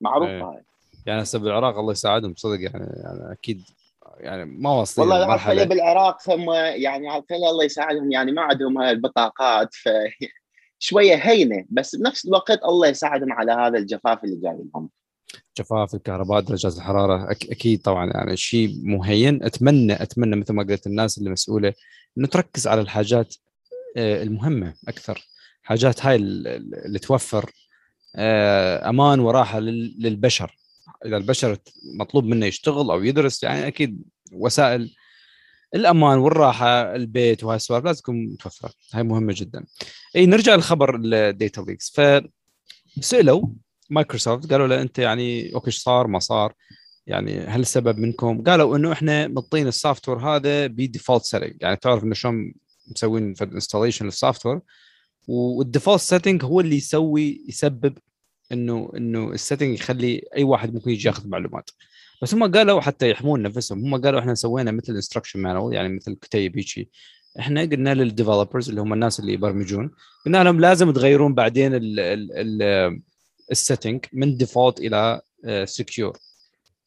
معروف 0.01 0.29
أيه. 0.29 0.43
هاي 0.43 0.63
يعني 1.07 1.23
هسه 1.23 1.39
بالعراق 1.39 1.79
الله 1.79 1.93
يساعدهم 1.93 2.35
صدق 2.37 2.61
يعني, 2.61 3.03
يعني 3.05 3.33
أكيد 3.33 3.63
يعني 4.17 4.45
ما 4.45 4.71
واصلين 4.71 5.09
والله. 5.09 5.25
العقلية 5.25 5.65
بالعراق 5.65 6.31
هم 6.31 6.51
يعني 6.53 7.09
عقلية 7.09 7.51
الله 7.51 7.65
يساعدهم 7.65 8.13
يعني 8.13 8.33
ما 8.33 8.43
عندهم 8.43 8.79
هاي 8.79 8.91
البطاقات 8.91 9.75
ف 9.75 9.89
شوية 10.79 11.15
هينة 11.15 11.65
بس 11.71 11.97
بنفس 11.97 12.27
الوقت 12.27 12.65
الله 12.65 12.89
يساعدهم 12.89 13.33
على 13.33 13.53
هذا 13.53 13.79
الجفاف 13.79 14.25
اللي 14.25 14.37
جاي 14.37 14.59
لهم 14.75 14.91
جفاف 15.59 15.95
الكهرباء 15.95 16.41
درجات 16.41 16.77
الحرارة 16.77 17.27
أك- 17.27 17.51
أكيد 17.51 17.83
طبعا 17.83 18.11
يعني 18.11 18.37
شيء 18.37 18.71
مهين 18.83 19.43
أتمنى 19.43 20.03
أتمنى 20.03 20.37
مثل 20.37 20.53
ما 20.53 20.63
قلت 20.63 20.87
الناس 20.87 21.19
اللي 21.19 21.31
مسؤولة 21.31 21.75
إنه 22.19 22.27
تركز 22.27 22.67
على 22.67 22.81
الحاجات 22.81 23.35
المهمة 23.97 24.75
أكثر. 24.89 25.29
حاجات 25.63 26.07
هاي 26.07 26.17
ال- 26.17 26.47
ال- 26.49 26.85
اللي 26.87 26.99
توفر 26.99 27.51
آه، 28.17 28.89
أمان 28.89 29.21
وراحة 29.21 29.61
لل- 29.61 29.95
للبشر. 29.99 30.57
إذا 31.07 31.17
البشر 31.17 31.57
مطلوب 31.99 32.25
منه 32.25 32.47
يشتغل 32.47 32.91
أو 32.91 33.03
يدرس 33.05 33.43
يعني 33.43 33.67
أكيد 33.67 34.03
وسائل 34.33 34.95
الأمان 35.75 36.19
والراحة 36.19 36.95
البيت 36.95 37.45
وهاي 37.45 37.57
السوالف 37.57 37.85
لازم 37.85 38.01
تكون 38.01 38.27
متوفره 38.27 38.73
هاي 38.93 39.03
مهمة 39.03 39.35
جدا. 39.37 39.65
إي 40.17 40.27
نرجع 40.27 40.55
لخبر 40.55 41.01
ال 41.05 41.16
data 41.16 41.61
leaks 41.61 41.93
فسالوا 42.99 43.47
مايكروسوفت 43.91 44.53
قالوا 44.53 44.67
له 44.67 44.83
أنت 44.83 44.99
يعني 44.99 45.55
okay 45.55 45.67
إيش 45.67 45.79
صار؟ 45.79 46.07
ما 46.07 46.19
صار. 46.19 46.55
يعني 47.07 47.41
هل 47.41 47.61
السبب 47.61 47.99
منكم؟ 47.99 48.43
قالوا 48.43 48.77
إنه 48.77 48.93
إحنا 48.93 49.29
مطين 49.29 49.67
ال 49.69 50.09
software 50.09 50.19
هذا 50.19 50.67
ب 50.67 50.74
default 50.74 51.25
setting. 51.25 51.57
يعني 51.61 51.77
تعرف 51.77 52.05
إنه 52.05 52.15
شلون 52.15 52.55
مسوين 52.87 53.35
في 53.35 53.45
ال 53.45 53.49
installation 53.49 54.05
لل 54.05 54.47
software 54.47 54.61
وال 55.29 55.45
default 55.45 56.01
setting 56.01 56.45
هو 56.45 56.61
اللي 56.61 56.77
يسوي 56.77 57.45
يسبب 57.49 57.99
إنه 58.53 58.93
إنه 58.97 59.33
ال 59.33 59.38
setting 59.38 59.75
يخلي 59.75 60.23
أي 60.37 60.45
واحد 60.45 60.75
ممكن 60.75 60.91
يجي 60.91 61.09
ياخذ 61.09 61.29
معلومات. 61.29 61.71
بس 62.23 62.35
هم 62.35 62.53
قالوا 62.53 62.81
حتى 62.81 63.11
يحمون 63.11 63.43
نفسهم. 63.43 63.85
هم 63.85 64.03
قالوا 64.03 64.21
إحنا 64.21 64.35
سوينا 64.35 64.71
مثل 64.71 64.95
instruction 64.95 65.41
manual 65.41 65.75
يعني 65.75 65.89
مثل 65.89 66.15
كتيب 66.15 66.57
هيجي. 66.57 66.91
إحنا 67.39 67.61
قلنا 67.61 67.95
لل 67.95 68.07
developers 68.07 68.69
اللي 68.69 68.81
هم 68.81 68.93
الناس 68.93 69.21
اللي 69.21 69.33
يبرمجون 69.33 69.91
قلنا 70.27 70.45
لهم 70.45 70.61
لازم 70.61 70.93
تغيرون 70.93 71.35
بعدين 71.35 71.75
ال 71.75 72.01
ال 72.01 72.33
ال 72.63 73.03
ال 73.51 73.58
setting 73.58 74.05
من 74.13 74.37
default 74.37 74.81
إلى 74.81 75.21
secure 75.65 76.19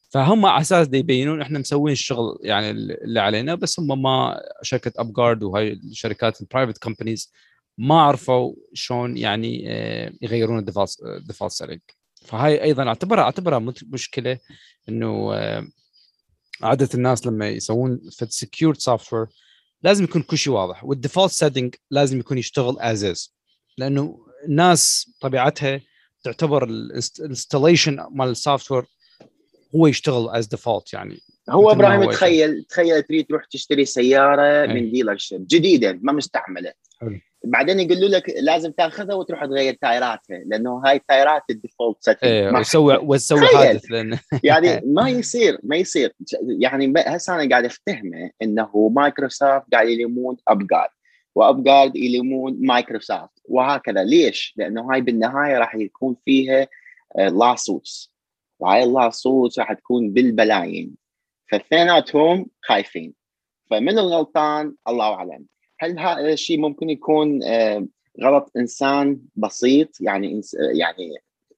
فهم 0.08 0.46
على 0.46 0.60
أساس 0.60 0.88
يبينون 0.92 1.42
إحنا 1.42 1.58
مسوين 1.58 1.92
الشغل 1.92 2.38
يعني 2.42 2.70
اللي 2.70 3.20
علينا 3.20 3.54
بس 3.54 3.80
هم 3.80 4.02
ما 4.02 4.40
شركة 4.62 4.92
UpGuard 4.98 5.42
وهاي 5.42 5.72
الشركات 5.72 6.40
ال 6.40 6.45
private 6.45 6.82
companies 6.82 7.32
ما 7.78 8.00
عرفوا 8.00 8.54
شلون 8.74 9.16
يعني 9.16 9.64
آه، 9.68 10.12
يغيرون 10.22 10.58
ال 10.58 10.70
default 10.70 11.52
setting 11.52 11.80
فهاي 12.22 12.62
أيضا 12.62 12.88
أعتبرها 12.88 13.22
أعتبرها 13.22 13.72
مشكلة 13.82 14.38
إنه 14.88 15.34
آه، 15.34 15.66
عادة 16.62 16.88
الناس 16.94 17.26
لما 17.26 17.48
يسوون 17.48 18.00
في 18.10 18.26
secured 18.30 18.78
software 18.78 19.26
لازم 19.82 20.04
يكون 20.04 20.22
كل 20.22 20.38
شيء 20.38 20.52
واضح 20.52 20.84
وال 20.84 20.95
default 20.95 21.32
setting 21.32 21.74
لازم 21.90 22.20
يكون 22.20 22.38
يشتغل 22.38 22.76
as 22.80 23.34
لأنه 23.78 24.26
الناس 24.44 25.10
طبيعتها 25.20 25.80
تعتبر 26.24 26.64
ال 26.64 26.75
installation 26.75 28.06
مال 28.10 28.28
ال 28.28 28.70
software 28.70 28.84
هو 29.74 29.86
يشتغل 29.86 30.28
as 30.28 30.46
default 30.46 30.92
يعني 30.92 31.18
هو 31.50 31.70
إبراهيم 31.70 32.02
هو 32.02 32.10
تخيل 32.12 32.64
تخيل 32.64 33.02
تريد 33.02 33.26
تروح 33.26 33.44
تشتري 33.44 33.84
سيارة 33.84 34.62
أي. 34.62 34.66
من 34.74 34.90
dealership 34.90 35.46
جديدة 35.46 35.98
ما 36.02 36.12
مستعملة 36.12 36.72
حلو. 37.00 37.18
بعدين 37.44 37.80
يقولوا 37.80 38.08
لك 38.08 38.34
لازم 38.40 38.70
تاخذها 38.72 39.14
وتروح 39.14 39.44
تغير 39.44 39.74
تايراتها 39.74 40.38
لأنه 40.46 40.82
هاي 40.86 41.00
تايرات 41.08 41.42
ال 41.50 41.56
default 41.56 41.96
setting 42.00 42.30
إيه 42.30 42.50
ما- 42.50 42.58
وتسوي 42.58 42.96
وتسوي. 43.08 43.46
حادث 43.46 43.90
لأن 43.90 44.18
يعني 44.44 44.80
ما 44.86 45.08
يصير 45.10 45.58
ما 45.62 45.76
يصير 45.76 46.12
يعني 46.60 46.92
هسه 47.06 47.34
أنا 47.34 47.48
قاعد 47.50 47.64
أفتهمه 47.64 48.30
إنه 48.42 48.88
مايكروسوفت 48.96 49.62
قاعد 49.72 49.88
يلمون 49.88 50.36
SolarWinds 50.48 51.64
و 51.64 51.67
SolarWinds 51.67 51.96
يلمون 51.96 52.56
مايكروسوفت 52.60 53.30
وهكذا 53.44 54.04
ليش؟ 54.04 54.54
لأنه 54.56 54.92
هاي 54.92 55.00
بالنهاية 55.00 55.58
راح 55.58 55.74
يكون 55.74 56.16
فيها 56.24 56.66
lawsuits 57.18 58.15
وهاي 58.58 58.84
ال 58.84 58.92
lawsuits 58.92 59.58
راح 59.58 59.72
تكون 59.72 60.10
بالبلايين. 60.12 60.96
فاثنيناتهم 61.50 62.46
خايفين. 62.62 63.14
فمن 63.70 63.98
الغلطان 63.98 64.74
الله 64.88 65.14
أعلم. 65.14 65.46
هل 65.80 65.98
هذا 65.98 66.32
الشيء 66.32 66.60
ممكن 66.60 66.90
يكون 66.90 67.42
آه، 67.44 67.86
غلط 68.22 68.50
إنسان 68.56 69.20
بسيط؟ 69.36 69.88
يعني 70.00 70.40
إنس- 70.42 70.76
يعني 70.76 71.14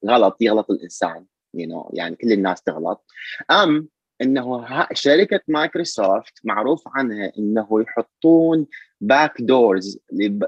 غلط 0.07 0.37
يغلط 0.41 0.71
الإنسان 0.71 1.25
you 1.57 1.65
know, 1.69 1.89
يعني 1.93 2.15
كل 2.15 2.31
الناس 2.31 2.61
تغلط. 2.61 3.05
أم 3.51 3.87
إنه 4.21 4.65
شركة 4.93 5.39
مايكروسوفت 5.47 6.33
معروف 6.43 6.83
عنها 6.87 7.31
إنه 7.37 7.67
يحطون 7.81 8.67
back 9.01 9.41
doors 9.41 9.99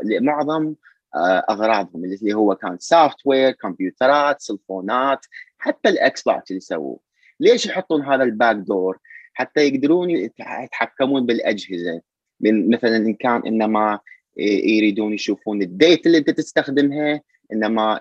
لمعظم 0.03 0.73
آه، 1.15 1.43
أغراضهم 1.49 2.05
اللي 2.05 2.33
هو 2.33 2.55
كان 2.55 2.77
software 2.79 3.51
كمبيوترات 3.51 4.41
سلفونات 4.41 5.25
حتى 5.61 5.89
الاكس 5.89 6.23
اللي 6.27 6.59
سووه. 6.59 6.99
ليش 7.39 7.65
يحطون 7.65 8.01
هذا 8.01 8.23
ال 8.23 8.30
back 8.30 8.55
door؟ 8.55 8.97
حتى 9.33 9.67
يقدرون 9.67 10.09
يتح- 10.09 10.61
يتحكمون 10.63 11.25
بالأجهزة. 11.25 12.01
من 12.39 12.69
مثلا 12.69 12.97
إن 12.97 13.13
كان 13.13 13.41
إنما 13.47 13.99
يريدون 14.37 15.13
يشوفون 15.13 15.61
ال 15.61 15.70
data 15.70 16.05
اللي 16.05 16.17
أنت 16.17 16.29
تستخدمها 16.29 17.21
إنما 17.53 17.99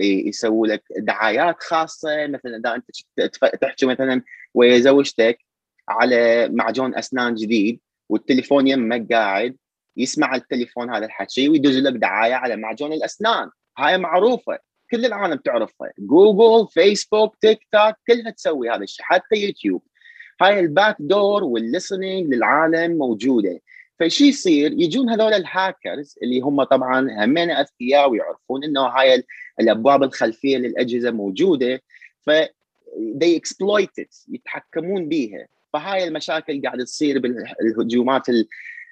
يسووا 0.00 0.66
لك 0.66 0.82
دعايات 0.98 1.62
خاصة. 1.62 2.26
مثلا 2.26 2.56
إذا 2.56 2.74
أنت 2.74 2.90
تحكي 3.62 3.86
مثلا 3.86 4.22
ويا 4.54 4.78
زوجتك 4.78 5.38
على 5.88 6.48
معجون 6.48 6.94
أسنان 6.94 7.34
جديد 7.34 7.80
والتليفون 8.08 8.66
يمك 8.66 9.12
قاعد 9.12 9.56
يسمع 9.96 10.34
التليفون 10.34 10.90
هذا 10.94 11.06
الحكي 11.06 11.48
ويدز 11.48 11.76
لك 11.78 11.92
دعاية 11.92 12.34
على 12.34 12.56
معجون 12.56 12.92
الأسنان. 12.92 13.50
هاي 13.78 13.98
معروفة. 13.98 14.58
كل 14.90 15.04
العالم 15.06 15.34
تعرفها. 15.36 15.90
جوجل 15.98 16.68
فيسبوك 16.70 17.36
تيك 17.40 17.58
توك 17.72 17.94
كلها 18.08 18.30
تسوي 18.30 18.70
هذا 18.70 18.82
الشيء 18.82 19.04
حتى 19.06 19.36
يوتيوب 19.36 19.82
هاي 20.42 20.60
ال 20.60 20.67
back 20.67 20.96
door 21.00 21.44
وال 21.44 21.60
listening 21.60 22.34
للعالم 22.34 22.98
موجودة. 22.98 23.60
فشي 24.00 24.24
يصير 24.28 24.72
يجون 24.72 25.10
هذول 25.10 25.34
الهاكرز 25.34 26.14
اللي 26.22 26.40
هم 26.40 26.62
طبعا 26.62 27.24
همين 27.24 27.50
أذكياء 27.50 28.10
ويعرفون 28.10 28.64
إنه 28.64 28.80
هاي 28.86 29.14
ال- 29.14 29.24
الأبواب 29.60 30.02
الخلفية 30.02 30.56
للأجهزة 30.56 31.10
موجودة 31.10 31.82
ف 32.26 32.30
they 33.22 33.38
exploit 33.40 34.02
it 34.04 34.24
يتحكمون 34.28 35.08
بيها. 35.08 35.46
فهاي 35.72 36.04
المشاكل 36.08 36.62
قاعدة 36.62 36.84
تصير 36.84 37.18
بالهجومات 37.18 38.28
ال- 38.28 38.48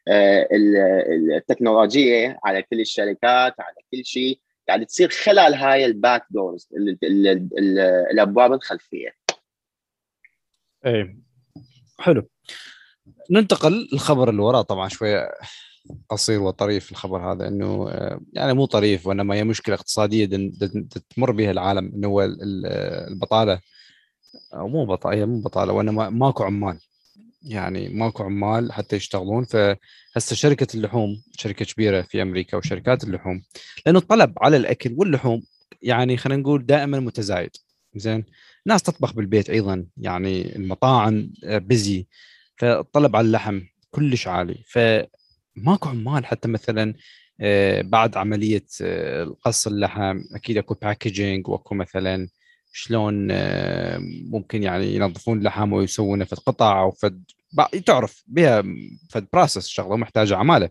آه، 0.09 0.49
ال- 0.53 1.33
التكنولوجية 1.35 2.38
على 2.45 2.62
كل 2.62 2.81
الشركات 2.81 3.55
على 3.61 3.76
كل 3.93 4.05
شيء. 4.05 4.41
قاعدة 4.69 4.85
تصير 4.85 5.09
خلال 5.09 5.55
هاي 5.55 5.85
ال 5.85 5.93
back 5.93 6.26
doors 6.31 6.69
ال- 6.77 6.99
ال- 7.05 7.27
ال- 7.59 7.79
الأبواب 8.13 8.53
الخلفية. 8.53 9.11
إيه. 10.87 11.19
حلو. 11.99 12.29
ننتقل 13.31 13.89
للخبر 13.93 14.31
اللي 14.31 14.43
وراه. 14.43 14.63
طبعا 14.63 14.89
شوية 14.89 15.31
قصير 16.09 16.43
وطريف 16.43 16.91
الخبر 16.91 17.33
هذا 17.33 17.49
إنه 17.49 17.89
آه، 17.91 18.21
يعني 18.33 18.53
مو 18.55 18.65
طريف 18.67 19.07
وإنما 19.07 19.35
هي 19.35 19.45
مشكلة 19.45 19.75
اقتصادية 19.75 20.51
تمر 21.17 21.31
بها 21.31 21.51
العالم 21.51 21.93
إنه 21.95 22.09
هو 22.09 22.23
ال- 22.25 22.43
ال- 22.43 22.67
البطالة. 23.13 23.61
أو 24.55 24.69
مو 24.69 24.87
بطالة 24.87 25.25
مو 25.25 25.41
بطالة 25.41 25.73
وإنما 25.73 26.11
ماكو 26.11 26.45
عمال. 26.45 26.79
يعني 27.47 27.88
ماكو 27.88 28.23
عمال 28.23 28.73
حتى 28.73 28.97
يشتغلون. 28.97 29.45
فهسه 29.45 30.37
شركة 30.37 30.67
اللحوم 30.76 31.23
شركة 31.38 31.65
كبيرة 31.65 32.03
في 32.03 32.23
أمريكا 32.23 32.57
وشركات 32.57 33.05
اللحوم 33.05 33.43
لأنه 33.87 33.99
الطلب 33.99 34.35
على 34.41 34.57
الأكل 34.57 34.95
واللحوم 34.99 35.43
يعني 35.83 36.17
خلينا 36.17 36.43
نقول 36.43 36.67
دائما 36.67 37.00
متزايد. 37.00 37.50
زين؟ 37.97 38.25
ناس 38.67 38.83
تطبخ 38.83 39.12
بالبيت 39.12 39.50
أيضا 39.50 39.87
يعني 39.97 40.57
المطاعم 40.57 41.33
بزي 41.45 42.07
فالطلب 42.57 43.17
على 43.17 43.26
اللحم 43.26 43.61
كلش 43.91 44.29
عالي. 44.29 44.57
فماكو 44.69 45.88
عمال 45.88 46.26
حتى 46.26 46.49
مثلا 46.49 46.95
آه، 47.41 47.83
بعد 47.83 48.17
عملية 48.17 48.67
آه، 48.83 49.37
قص 49.45 49.67
اللحم 49.67 50.21
أكيد 50.35 50.59
أكو 50.59 50.75
packaging 50.75 51.49
وأكو 51.49 51.75
مثلا 51.75 52.29
شلون 52.78 53.28
آه، 53.30 53.99
ممكن 54.30 54.62
يعني 54.62 54.95
ينظفون 54.95 55.38
اللحم 55.38 55.73
ويسوونه 55.73 56.25
في 56.25 56.37
قطع 56.37 56.80
أو 56.83 56.90
فد 56.90 57.25
تعرف 57.87 58.25
بها 58.26 58.62
فد 59.11 59.26
process 59.33 59.67
شغلة 59.66 59.97
محتاجة 59.97 60.37
عمالة. 60.37 60.71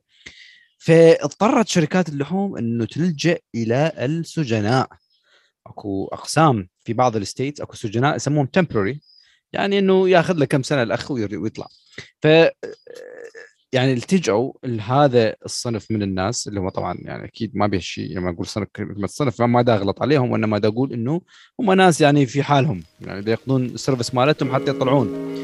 فاضطرت 0.78 1.68
شركات 1.68 2.10
اللحوم 2.10 2.58
إنه 2.58 2.86
تلجأ 2.86 3.38
إلى 3.56 3.92
السجناء. 4.00 4.90
أكو 5.68 6.10
أقسام 6.14 6.70
في 6.84 6.94
بعض 6.94 7.16
ال 7.16 7.23
states 7.23 7.62
أكو 7.62 7.76
سجناء 7.76 8.16
يسموهم 8.16 8.46
temporary 8.46 9.02
يعني 9.54 9.80
إنه 9.80 10.10
ياخذ 10.10 10.34
له 10.34 10.46
كم 10.46 10.64
سنة 10.64 10.84
الأخ 10.84 11.12
ويطلع. 11.12 11.68
ف 12.22 12.28
يعني 13.76 13.94
التجأوا 13.94 14.54
لهذا 14.64 15.36
الصنف 15.46 15.92
من 15.92 16.04
الناس 16.04 16.48
اللي 16.48 16.60
هو 16.60 16.70
طبعا 16.70 16.98
يعني 17.02 17.26
أكيد 17.26 17.52
ما 17.56 17.68
به 17.68 17.80
شيء 17.80 18.18
لما 18.18 18.30
أقول 18.30 18.46
صنف 18.46 18.68
كلمه 18.76 19.08
صنف 19.08 19.42
ما 19.42 19.62
دا 19.62 19.76
اغلط 19.76 20.02
عليهم 20.02 20.32
وإنما 20.32 20.58
دا 20.58 20.68
أقول 20.68 20.94
إنه 20.94 21.22
هم 21.60 21.72
ناس 21.72 22.02
يعني 22.02 22.26
في 22.26 22.44
حالهم 22.44 22.84
يعني 23.02 23.22
دا 23.22 23.32
يقضون 23.32 23.66
ال 23.66 23.72
service 23.72 24.14
مالتهم 24.14 24.54
حتى 24.56 24.72
يطلعون. 24.72 25.36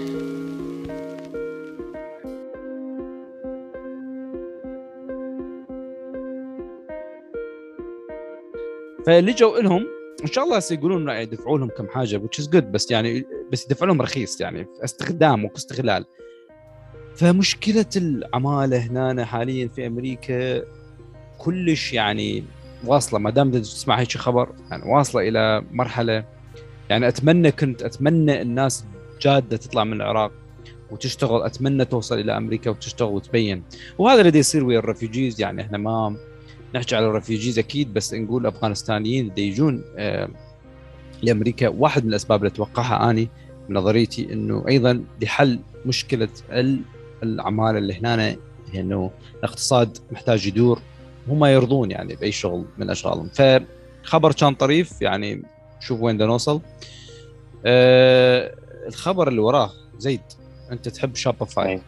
فلجوا 9.06 9.60
لهم 9.60 9.86
إن 10.24 10.28
شاء 10.28 10.44
الله 10.44 10.60
سيقولون 10.60 11.10
يدفعوا 11.10 11.58
لهم 11.58 11.70
كم 11.70 11.88
حاجة 11.88 12.18
which 12.20 12.44
is 12.44 12.48
good 12.48 12.64
بس 12.64 12.92
يعني 12.92 13.26
بس 13.52 13.66
يدفعوا 13.66 13.88
لهم 13.88 14.02
رخيص 14.02 14.42
يعني 14.42 14.68
استخدام 14.84 15.46
واستغلال 15.46 16.06
فمشكلة 17.16 17.86
العمالة 17.96 18.78
هنا 18.78 19.26
حاليا 19.26 19.68
في 19.68 19.88
أمريكا 19.88 20.62
كلش 21.38 21.94
يعني 21.94 22.44
واصلة 22.86 23.20
ما 23.20 23.30
دام 23.30 23.52
تسمع 23.52 24.00
هيك 24.00 24.18
خبر 24.18 24.50
يعني 24.72 24.92
واصلة 24.92 25.28
إلى 25.28 25.64
مرحلة 25.72 26.26
يعني 26.90 27.08
أتمنى 27.08 27.52
كنت 27.52 27.84
أتمنى 27.84 28.42
الناس 28.42 28.86
جادة 29.22 29.58
تطلع 29.58 29.84
من 29.84 29.94
العراق 29.94 30.32
وتشتغل 30.92 31.42
أتمنى 31.44 31.86
توصل 31.86 32.20
إلى 32.20 32.38
أمريكا 32.38 32.70
وتشتغل 32.70 33.10
وتبين. 33.10 33.64
وهذا 33.98 34.22
اللي 34.22 34.40
يصير 34.40 34.64
ويا 34.64 34.80
الرفيجيز 34.80 35.42
يعني 35.42 35.62
إحنا 35.62 35.78
ما 35.78 36.16
نحكي 36.76 36.96
على 36.96 37.06
الرفيجيز 37.06 37.60
أكيد 37.60 37.94
بس 37.94 38.14
نقول 38.14 38.46
أفغانستانيين 38.46 39.30
اللي 39.30 39.48
يجون 39.48 39.84
آه 39.98 40.30
لأمريكا 41.22 41.68
واحد 41.68 42.04
من 42.04 42.10
الأسباب 42.10 42.40
اللي 42.40 42.54
اتوقعها 42.54 43.10
أني 43.10 43.30
نظريتي 43.70 44.34
إنه 44.34 44.64
أيضا 44.68 45.04
لحل 45.22 45.60
مشكلة 45.86 46.30
العماله 47.24 47.78
اللي 47.78 47.94
هنا 47.94 48.36
إنه 48.76 49.12
الاقتصاد 49.40 49.98
محتاج 50.12 50.48
يدور 50.48 50.82
هم 51.28 51.46
يرضون 51.46 51.92
يعني 51.92 52.16
بأي 52.16 52.32
شغل 52.32 52.66
من 52.78 52.90
أشغالهم. 52.90 53.30
فخبر 53.30 54.32
كان 54.32 54.56
طريف 54.56 55.02
يعني 55.02 55.44
شوف 55.80 56.02
وين 56.02 56.16
بدنا 56.16 56.28
نوصل. 56.28 56.62
أه 57.66 58.56
الخبر 58.88 59.28
اللي 59.28 59.42
وراه 59.42 59.72
زيد 59.98 60.22
أنت 60.72 60.90
تحب 60.90 61.16
شوبيفاي 61.16 61.82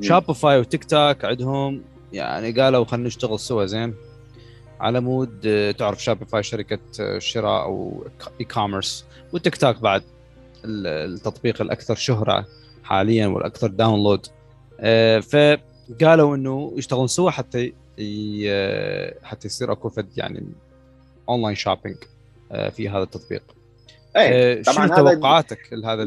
شوبيفاي 0.00 0.58
وتيك 0.58 0.84
توك 0.84 1.24
عندهم 1.24 1.82
يعني 2.12 2.52
قالوا 2.52 2.84
خلينا 2.84 3.06
نشتغل 3.06 3.38
سوا 3.38 3.66
زين. 3.66 3.94
على 4.80 5.00
مود 5.00 5.46
آه، 5.46 5.70
تعرف 5.70 6.04
شوبيفاي 6.04 6.42
شركة 6.42 6.78
آه، 7.00 7.18
شراء 7.18 7.62
أو 7.62 8.06
e-commerce 8.40 9.04
وتيك 9.32 9.56
توك 9.56 9.76
بعد 9.76 10.02
التطبيق 10.64 11.62
الأكثر 11.62 11.94
شهرة. 11.94 12.46
حاليا 12.84 13.26
والأكثر 13.26 13.66
download 13.66 14.26
أه 14.80 15.20
فقالوا 15.20 16.36
إنه 16.36 16.72
يشتغلون 16.76 17.06
سوا 17.06 17.30
حتى 17.30 17.72
حتى 19.22 19.46
يصير 19.46 19.72
أكو 19.72 19.88
فد 19.88 20.08
يعني 20.16 20.44
online 21.28 21.54
shopping 21.54 21.96
في 22.70 22.88
هذا 22.88 23.02
التطبيق. 23.02 23.42
إيه 24.16 24.62
طبعا 24.62 24.86
شنو 24.86 24.96
توقعاتك 24.96 25.72
لهذا 25.72 26.02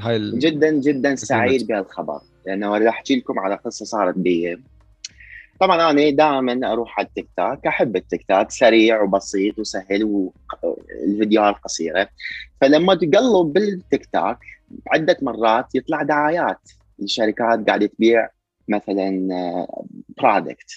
هاي. 0.00 0.38
جدا 0.38 0.70
جدا 0.70 1.14
سعيد 1.14 1.66
بهالخبر 1.66 2.20
لأنه 2.46 2.78
راح 2.78 2.94
أحكي 2.94 3.16
لكم 3.16 3.38
على 3.38 3.54
قصة 3.54 3.84
صارت 3.84 4.14
بي 4.18 4.58
طبعا 5.60 5.90
أنا 5.90 6.10
دائما 6.10 6.72
أروح 6.72 6.98
على 6.98 7.08
التيك 7.08 7.28
توك 7.36 7.66
أحب 7.66 7.96
التيك 7.96 8.24
توك 8.28 8.50
سريع 8.50 9.02
وبسيط 9.02 9.58
وسهل 9.58 10.04
والفيديوهات 10.64 11.54
قصيره 11.54 12.08
فلما 12.60 12.94
تقلب 12.94 13.52
بالتيك 13.52 14.06
توك 14.06 14.38
عدة 14.92 15.16
مرات 15.22 15.74
يطلع 15.74 16.02
دعايات 16.02 16.60
لشركات 16.98 17.66
قاعدة 17.66 17.86
تبيع 17.86 18.28
مثلا 18.68 19.28
product 20.18 20.70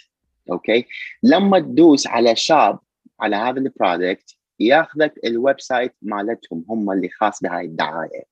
آه، 0.50 0.53
okay؟ 0.53 0.86
لما 1.24 1.59
تدوس 1.59 2.07
على 2.07 2.36
shop 2.36 2.79
على 3.19 3.36
هذا 3.36 3.59
ال 3.60 3.69
product 3.69 4.36
ياخذك 4.59 5.13
ال 5.25 5.60
website 5.60 5.96
مالتهم 6.01 6.65
هم 6.69 6.91
اللي 6.91 7.09
خاص 7.09 7.43
بهاي 7.43 7.65
الدعاية. 7.65 8.24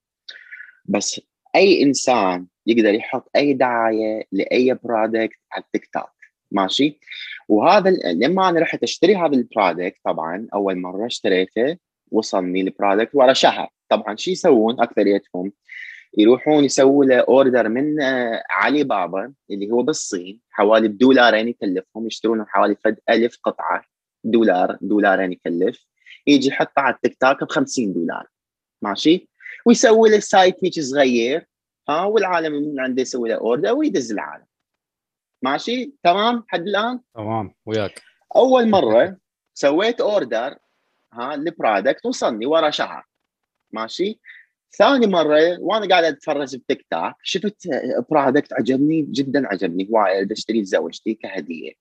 بس 0.85 1.21
أي 1.55 1.83
إنسان 1.83 2.45
يقدر 2.67 2.93
يحط 2.93 3.29
أي 3.35 3.53
دعاية 3.53 4.23
لأي 4.31 4.73
product 4.83 5.39
على 5.51 5.63
التيك 5.63 5.89
توك. 5.93 6.16
ماشي؟ 6.51 6.99
وهذا 7.47 7.89
لما 8.13 8.49
أنا 8.49 8.59
رحت 8.59 8.83
أشتري 8.83 9.15
هذا 9.15 9.35
ال 9.35 9.43
product 9.43 9.97
طبعا 10.03 10.47
أول 10.53 10.77
مرة 10.77 11.05
اشتريته 11.05 11.77
وصلني 12.11 12.61
ال 12.61 12.68
product 12.68 13.15
ورا 13.15 13.33
شهر. 13.33 13.69
طبعا 13.89 14.15
شو 14.15 14.31
يسوون 14.31 14.81
أكثريتهم؟ 14.81 15.51
يروحون 16.17 16.63
يسووا 16.63 17.05
له 17.05 17.19
order 17.19 17.69
من 17.69 18.01
آه، 18.01 18.43
علي 18.49 18.83
بابا 18.83 19.33
اللي 19.51 19.71
هو 19.71 19.83
بالصين 19.83 20.41
حوالي 20.49 20.87
بدولارين 20.87 21.47
يكلفهم 21.47 22.07
يشترون 22.07 22.45
حوالي 22.47 22.75
فد 22.75 22.97
ألف 23.09 23.37
قطعة 23.43 23.83
دولار 24.23 24.77
دولارين 24.81 25.31
يكلف. 25.31 25.85
يجي 26.27 26.47
يحطها 26.47 26.81
على 26.81 26.95
التيك 26.95 27.17
توك 27.21 27.43
ب 27.43 27.49
50 27.49 27.93
دولار. 27.93 28.27
ماشي؟ 28.81 29.29
ويسوي 29.65 30.09
له 30.09 30.19
site 30.19 30.55
هيك 30.63 30.79
صغير 30.79 31.45
ها 31.89 32.03
والعالم 32.03 32.53
من 32.53 32.79
عنده 32.79 33.01
يسوي 33.01 33.29
له 33.29 33.35
order 33.35 33.73
ويدز 33.73 34.11
العالم. 34.11 34.46
ماشي؟ 35.41 35.93
تمام؟ 36.03 36.43
حد 36.47 36.61
الآن؟ 36.67 36.99
تمام 37.15 37.53
وياك. 37.65 38.01
أول 38.35 38.69
مرة 38.69 39.17
سويت 39.53 40.01
order 40.01 40.55
ها 41.13 41.33
ال 41.33 41.42
product 41.42 42.05
وصلني 42.05 42.45
ورا 42.45 42.69
شهر. 42.69 43.05
ماشي؟ 43.71 44.19
ثاني 44.77 45.07
مرة 45.07 45.57
وأنا 45.59 45.87
قاعد 45.87 46.03
أتفرج 46.03 46.55
بتيك 46.55 46.85
توك 46.91 47.13
شفت 47.23 47.67
product 48.09 48.53
عجبني 48.53 49.01
جدا 49.01 49.47
عجبني 49.47 49.87
وايد 49.91 50.31
أشتري 50.31 50.61
لزوجتي 50.61 51.13
كهدية. 51.13 51.71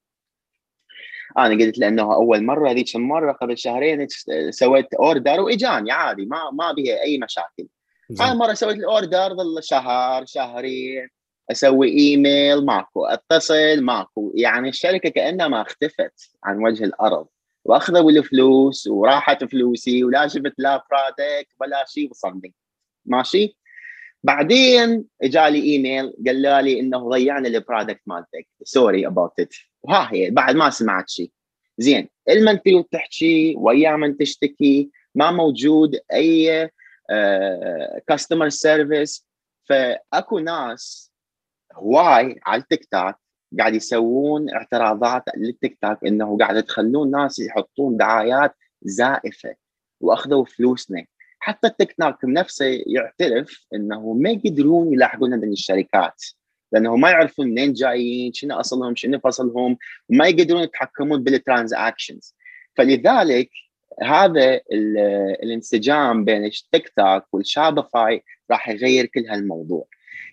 أنا 1.38 1.64
قلت 1.64 1.78
لأنه 1.78 2.14
أول 2.14 2.44
مرة 2.44 2.70
هذيك 2.70 2.96
المرة 2.96 3.32
قبل 3.32 3.58
شهرين 3.58 4.06
سويت 4.50 4.94
order 4.94 5.40
وإجاني 5.40 5.92
عادي 5.92 6.26
ما 6.26 6.50
ما 6.52 6.72
بها 6.72 7.02
أي 7.02 7.18
مشاكل. 7.18 7.66
هاي 8.20 8.32
المره 8.32 8.54
سويت 8.54 8.76
ال 8.76 8.86
order 8.86 9.34
ظل 9.34 9.62
شهر 9.62 10.24
شهرين. 10.26 11.08
أسوي 11.50 11.88
إيميل 11.88 12.64
ماكو 12.64 13.06
أتصل 13.06 13.80
ماكو 13.80 14.32
يعني 14.34 14.68
الشركة 14.68 15.08
كأنها 15.08 15.48
ما 15.48 15.62
اختفت 15.62 16.30
عن 16.44 16.64
وجه 16.64 16.84
الأرض. 16.84 17.26
وأخذوا 17.64 18.10
الفلوس 18.10 18.86
وراحت 18.86 19.44
فلوسي 19.44 20.04
ولا 20.04 20.28
شفت 20.28 20.52
لا 20.58 20.84
product 20.90 21.52
ولا 21.60 21.84
شيء 21.88 22.10
وصلني 22.10 22.54
ماشي؟ 23.04 23.56
بعدين 24.22 25.04
إجالي 25.22 25.62
إيميل 25.62 26.12
قال 26.26 26.64
لي 26.64 26.80
إنه 26.80 27.08
ضيعنا 27.08 27.48
ال 27.48 27.55
product 27.55 28.00
مالتك. 28.06 28.46
sorry 28.62 29.06
about 29.06 29.40
it 29.40 29.54
وها 29.82 30.08
هي 30.12 30.30
بعد 30.30 30.56
ما 30.56 30.70
سمعت 30.70 31.08
شيء 31.08 31.30
زين 31.78 32.08
المن 32.28 32.60
تحكي 32.92 33.54
ويا 33.58 33.96
من 33.96 34.16
تشتكي 34.16 34.90
ما 35.14 35.30
موجود 35.30 36.00
أي 36.12 36.70
customer 38.06 38.46
uh, 38.46 38.52
service 38.52 39.26
فأكو 39.64 40.38
ناس 40.38 41.05
هواي 41.76 42.40
على 42.46 42.62
التيك 42.62 42.84
توك 42.84 43.14
قاعد 43.58 43.74
يسوون 43.74 44.50
اعتراضات 44.50 45.22
للتيك 45.36 45.78
توك 45.82 45.98
إنه 46.06 46.38
قاعد 46.38 46.62
تخلون 46.62 47.10
ناس 47.10 47.38
يحطون 47.38 47.96
دعايات 47.96 48.54
زائفة 48.82 49.54
وأخذوا 50.00 50.44
فلوسنا. 50.44 51.04
حتى 51.38 51.66
التيك 51.66 51.92
توك 51.92 52.24
نفسه 52.24 52.82
يعترف 52.86 53.66
إنه 53.74 54.12
ما 54.12 54.30
يقدرون 54.30 54.92
يلاحقون 54.92 55.34
هذه 55.34 55.44
الشركات 55.44 56.24
لأنه 56.72 56.96
ما 56.96 57.10
يعرفون 57.10 57.46
منين 57.48 57.72
جايين 57.72 58.32
شنو 58.32 58.60
أصلهم 58.60 58.96
شنو 58.96 59.18
فصلهم 59.18 59.78
وما 60.08 60.26
يقدرون 60.26 60.62
يتحكمون 60.62 61.22
بال 61.22 61.38
transactions. 61.38 62.36
فلذلك 62.76 63.50
هذا 64.02 64.60
الانسجام 65.42 66.24
بين 66.24 66.44
التيك 66.44 66.88
توك 66.96 67.24
وال 67.32 67.52
Shopify 67.52 68.22
راح 68.50 68.68
يغير 68.68 69.06
كل 69.06 69.26
هالموضوع. 69.26 69.86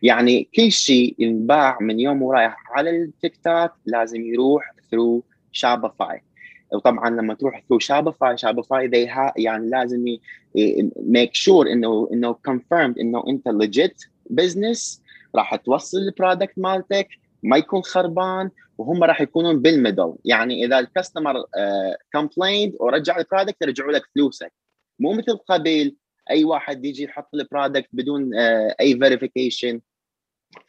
يعني 0.03 0.49
كل 0.55 0.71
شيء 0.71 1.15
ينباع 1.19 1.77
من 1.81 1.99
يوم 1.99 2.21
ورايح 2.21 2.57
على 2.71 2.89
التيك 2.89 3.37
توك 3.43 3.71
لازم 3.85 4.21
يروح 4.21 4.73
through 4.91 5.23
Shopify 5.51 6.21
وطبعا 6.73 7.09
لما 7.09 7.33
تروح 7.33 7.63
through 7.69 7.79
Shopify 7.79 8.38
Shopify 8.38 8.89
they 8.89 9.31
يعني 9.37 9.69
لازم 9.69 10.05
make 10.95 11.36
sure 11.36 11.71
إنه 11.71 12.09
إنه 12.13 12.33
confirmed 12.34 12.99
إنه 12.99 13.23
أنت 13.27 13.47
legit 13.47 14.03
business 14.29 15.03
راح 15.35 15.55
توصل 15.55 15.97
ال 15.97 16.04
product 16.04 16.53
مالتك 16.57 17.07
ما 17.43 17.57
يكون 17.57 17.81
خربان 17.81 18.49
وهم 18.77 19.03
راح 19.03 19.21
يكونون 19.21 19.61
بال 19.62 19.75
middle 19.75 20.15
يعني 20.25 20.65
إذا 20.65 20.79
ال 20.79 20.86
customer 20.86 21.36
complained 22.13 22.73
آه، 22.73 22.83
ورجع 22.83 23.17
ال 23.17 23.23
product 23.23 23.62
يرجعوا 23.61 23.91
لك 23.91 24.03
فلوسك. 24.15 24.53
مو 24.99 25.13
مثل 25.13 25.37
قبل 25.37 25.95
أي 26.29 26.43
واحد 26.43 26.85
يجي 26.85 27.03
يحط 27.03 27.29
ال 27.34 27.40
product 27.40 27.89
بدون 27.93 28.35
آه، 28.35 28.75
أي 28.81 28.97
verification 28.99 29.82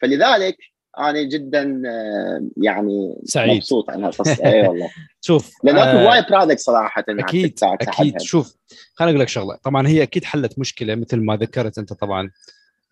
فلذلك 0.01 0.57
أنا 0.99 1.23
جدا 1.23 1.81
آه، 1.85 2.47
يعني 2.57 3.15
سعيد. 3.23 3.55
مبسوط 3.55 3.89
عن 3.89 4.03
هالقصة. 4.03 4.45
اي 4.45 4.67
والله. 4.67 4.89
شوف 5.21 5.53
لأنه 5.63 5.83
آه 5.83 6.07
وايد 6.07 6.25
product 6.29 6.59
صراحة 6.59 7.03
أكيد 7.09 7.61
أكيد. 7.63 8.21
شوف 8.21 8.55
خليني 8.93 9.11
أقول 9.11 9.21
لك 9.21 9.27
شغلة. 9.27 9.55
طبعا 9.63 9.87
هي 9.87 10.03
أكيد 10.03 10.23
حلت 10.23 10.59
مشكلة 10.59 10.95
مثل 10.95 11.17
ما 11.17 11.35
ذكرت 11.35 11.77
أنت 11.77 11.93
طبعا. 11.93 12.31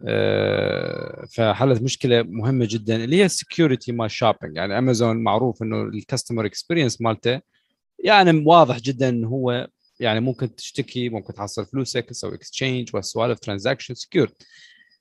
آه 0.07 1.25
فحلت 1.31 1.81
مشكلة 1.81 2.23
مهمة 2.23 2.67
جدا 2.69 3.03
اللي 3.03 3.15
هي 3.15 3.25
ال 3.25 3.32
security 3.32 3.91
مال 3.91 4.11
shopping 4.11 4.55
يعني 4.55 4.77
امازون 4.77 5.23
معروف 5.23 5.61
إنه 5.63 5.81
ال 5.81 5.88
customer 5.88 6.45
experience 6.45 7.01
مالته 7.01 7.41
يعني 7.99 8.43
واضح 8.45 8.79
جدا 8.79 9.09
إنه 9.09 9.27
هو 9.27 9.67
يعني 9.99 10.19
ممكن 10.19 10.55
تشتكي 10.55 11.09
ممكن 11.09 11.33
تحصل 11.33 11.65
فلوسك 11.65 12.05
تسوي 12.05 12.35
exchange 12.35 12.89
والسوالف 12.93 13.39
transaction 13.39 13.93
secure 13.93 14.31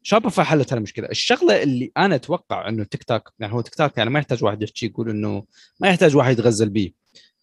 Shopify 0.03 0.45
حلت 0.45 0.73
هالمشكله 0.73 1.09
الشغلة 1.09 1.63
اللي 1.63 1.93
أنا 1.97 2.15
أتوقع 2.15 2.69
إنه 2.69 2.85
تيك 2.85 3.05
توك 3.05 3.33
يعني 3.39 3.53
هو 3.53 3.61
تيك 3.61 3.75
توك 3.75 3.99
يعني 3.99 4.11
ما 4.11 4.19
يحتاج 4.19 4.45
واحد 4.45 4.63
يحكي 4.63 4.87
يقول 4.87 5.11
إنه 5.11 5.45
ما 5.81 5.89
يحتاج 5.89 6.17
واحد 6.17 6.33
يتغزل 6.33 6.69
به 6.69 6.93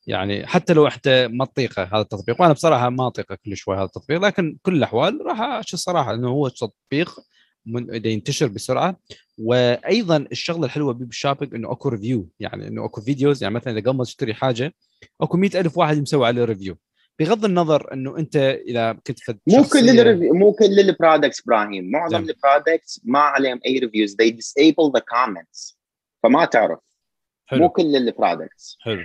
يعني 0.08 0.48
حتى 0.48 0.74
لو 0.74 0.90
حتى 0.90 1.28
ما 1.28 1.46
تطيقه 1.46 1.84
هذا 1.84 2.02
التطبيق 2.02 2.42
وأنا 2.42 2.54
بصراحة 2.54 2.90
ما 2.90 3.08
أطيقه 3.08 3.38
كل 3.46 3.58
شوي 3.58 3.76
هذا 3.76 3.84
التطبيق 3.84 4.22
لكن 4.22 4.58
كل 4.62 4.76
الأحوال 4.76 5.20
راح 5.26 5.42
أشوف 5.42 5.74
الصراحه 5.74 6.14
إنه 6.14 6.30
هو 6.30 6.48
تطبيق 6.48 7.20
من 7.66 8.06
ينتشر 8.06 8.48
بسرعة. 8.48 8.98
وأيضا 9.38 10.18
الشغلة 10.18 10.66
الحلوة 10.66 10.94
بال 10.94 11.06
shopping 11.06 11.56
إنه 11.56 11.72
أكو 11.72 11.90
review 11.90 12.30
يعني 12.40 12.68
إنه 12.68 12.86
أكو 12.86 13.02
videos 13.02 13.44
يعني 13.44 13.56
مثلا 13.56 13.74
إذا 13.74 13.82
قبل 13.82 13.98
ما 13.98 14.04
تشتري 14.04 14.34
حاجة 14.34 14.74
أكو 15.22 15.38
مئة 15.38 15.60
ألف 15.60 15.78
واحد 15.78 15.98
مسوي 15.98 16.28
عليه 16.28 16.44
review 16.44 16.78
بغض 17.20 17.46
النظر 17.46 17.94
إنه 17.94 18.18
أنت 18.18 18.36
إذا 18.68 18.94
كنت 19.08 19.20
فد 19.20 19.40
مو 19.48 19.64
كل 19.64 20.00
ال 20.00 20.05
review 20.05 20.34
مو 20.34 20.54
كل 20.54 20.80
ال 20.80 20.87
products 20.87 21.42
إبراهيم. 21.42 21.92
معظم 21.92 22.18
نعم. 22.18 22.30
ال 22.30 22.38
products 22.38 23.02
ما 23.04 23.20
عليهم 23.20 23.60
أي 23.66 23.80
reviews 23.80 24.16
they 24.22 24.32
disable 24.32 24.92
the 24.98 25.02
comments. 25.02 25.76
فما 26.24 26.46
تعرف. 26.46 26.80
مو 27.52 27.58
حلو. 27.58 27.70
كل 27.70 27.96
ال 27.96 28.05
products 28.05 28.78
حلو. 28.82 29.04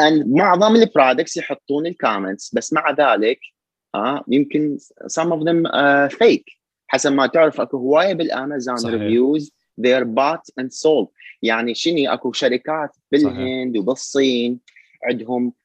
And 0.00 0.26
معظم 0.26 0.76
ال 0.76 0.83
products 0.83 1.36
يحطون 1.36 1.86
ال 1.86 1.94
comments 1.94 2.54
بس 2.54 2.72
مع 2.72 2.90
ذلك 2.90 3.38
ها 3.94 4.24
يمكن 4.28 4.78
some 5.02 5.30
of 5.32 5.40
them 5.40 5.66
uh, 5.66 6.16
fake. 6.16 6.58
حسب 6.86 7.12
ما 7.12 7.26
تعرف 7.26 7.60
أكو 7.60 7.76
هواية 7.76 8.14
بالأمازون 8.14 8.76
صحيح. 8.76 8.94
reviews 8.94 9.54
they 9.80 10.00
are 10.00 10.04
bought 10.04 10.62
and 10.62 10.68
sold. 10.68 11.08
يعني 11.42 11.74
شنو 11.74 12.12
أكو 12.12 12.32
شركات 12.32 12.96
بالهند 13.12 13.76
وبالصين 13.76 14.60
عندهم 15.04 15.46
آه، 15.46 15.63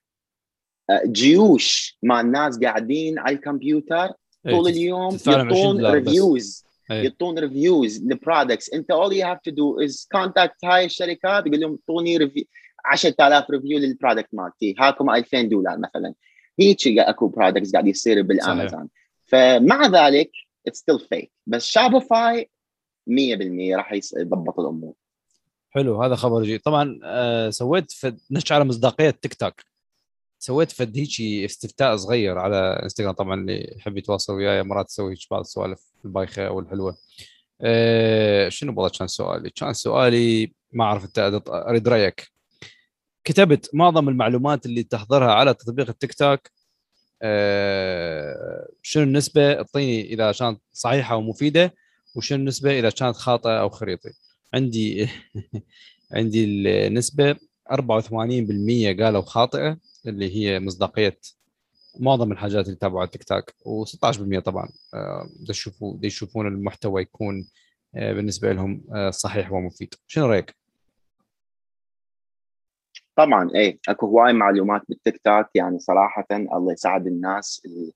جيوش 1.05 1.97
مع 2.03 2.21
الناس 2.21 2.59
قاعدين 2.59 3.19
على 3.19 3.35
الكمبيوتر 3.35 4.09
إيه، 4.45 4.55
طول 4.55 4.67
اليوم 4.67 5.09
تدفع 5.09 5.31
لهم 5.31 5.47
20 5.47 5.81
يعطون. 5.81 5.85
reviews 5.85 6.65
إيه. 6.91 7.03
يعطون 7.03 7.39
reviews 7.39 8.03
لل 8.03 8.17
products 8.17 8.73
انت 8.73 8.91
all 8.91 9.11
you 9.13 9.23
have 9.23 9.39
to 9.49 9.55
do 9.55 9.87
is 9.87 10.07
contact 10.17 10.55
هاي 10.63 10.85
الشركات 10.85 11.47
يقول 11.47 11.59
لهم 11.59 11.71
اعطوني 11.71 12.17
review 12.17 12.43
10000 12.85 13.49
review 13.49 13.79
لل 13.79 13.90
product 13.90 14.29
مالتي. 14.33 14.75
هاكم 14.79 15.09
2000 15.09 15.41
دولار 15.41 15.77
مثلا. 15.77 16.13
هيك 16.59 16.87
أكو 16.87 17.27
products 17.27 17.71
قاعد 17.71 17.87
يصير 17.87 18.21
بالأمازون. 18.21 18.89
فمع 19.25 19.87
ذلك 19.87 20.31
it's 20.67 20.79
still 20.79 20.99
fake 20.99 21.31
بس 21.47 21.65
Shopify 21.65 22.49
100% 23.09 23.75
راح 23.75 23.93
يضبط 23.93 24.59
الأمور. 24.59 24.93
حلو 25.69 26.03
هذا 26.03 26.15
خبر 26.15 26.43
جيد. 26.43 26.59
طبعا 26.59 26.99
آه 27.03 27.49
سويت 27.49 27.91
نحكي 28.31 28.53
على 28.53 28.63
مصداقية 28.63 29.09
تيك 29.09 29.33
توك 29.33 29.53
سويت 30.39 30.71
فد 30.71 30.97
هيجي 30.97 31.45
استفتاء 31.45 31.95
صغير 31.95 32.37
على 32.39 32.79
إنستغرام 32.83 33.13
طبعا 33.13 33.41
اللي 33.41 33.73
يحب 33.77 33.97
يتواصل 33.97 34.33
وياي 34.33 34.63
مرات 34.63 34.85
أسوي 34.85 35.15
بعض 35.31 35.39
السوالف 35.41 35.79
البايخة 36.05 36.47
أو 36.47 36.59
الحلوه 36.59 36.97
آه 37.61 38.49
شنو 38.49 38.73
والله 38.75 38.89
كان 38.99 39.07
سؤالي؟ 39.07 39.49
كان 39.49 39.73
سؤالي 39.73 40.53
ما 40.73 40.83
أعرف 40.83 41.05
أنت 41.05 41.41
اريد 41.49 41.87
رأيك. 41.87 42.27
كتبت 43.23 43.69
معظم 43.73 44.09
المعلومات 44.09 44.65
اللي 44.65 44.83
تحضرها 44.83 45.33
على 45.33 45.53
تطبيق 45.53 45.89
التيك 45.89 46.13
توك 46.13 46.39
آه 47.21 48.67
شنو 48.81 49.03
النسبة؟ 49.03 49.53
أعطيني 49.53 50.13
إذا 50.13 50.31
كانت 50.31 50.61
صحيحة 50.73 51.15
ومفيده 51.15 51.73
وشنو 52.15 52.39
النسبة 52.39 52.79
إذا 52.79 52.89
كانت 52.89 53.15
خاطئة 53.15 53.61
أو 53.61 53.69
خريطي 53.69 54.09
عندي 54.53 55.09
عندي 56.15 56.45
النسبة 56.87 57.35
84% 57.71 57.75
قالوا 59.01 59.21
خاطئة. 59.21 59.77
اللي 60.09 60.35
هي 60.35 60.59
مصداقية 60.59 61.19
معظم 61.99 62.31
الحاجات 62.31 62.65
اللي 62.65 62.75
تابعوا 62.77 62.99
على 62.99 63.05
التيك 63.07 63.23
توك 63.23 63.49
و16% 63.49 64.39
طبعا 64.39 64.69
آه، 64.93 65.29
يشوفوا 65.49 65.97
يشوفون 66.03 66.47
المحتوى 66.47 67.01
يكون 67.01 67.47
آه، 67.95 68.13
بالنسبة 68.13 68.51
لهم 68.53 68.83
آه، 68.95 69.09
صحيح 69.09 69.51
ومفيد. 69.51 69.93
شنو 70.07 70.25
رأيك؟ 70.25 70.55
طبعا 73.15 73.49
إيه 73.55 73.79
أكو 73.89 74.05
هواي 74.05 74.33
معلومات 74.33 74.81
بالتيك 74.89 75.21
توك 75.25 75.45
يعني 75.55 75.79
صراحة 75.79 76.27
الله 76.31 76.73
يساعد 76.73 77.07
الناس 77.07 77.61
ال- 77.65 77.91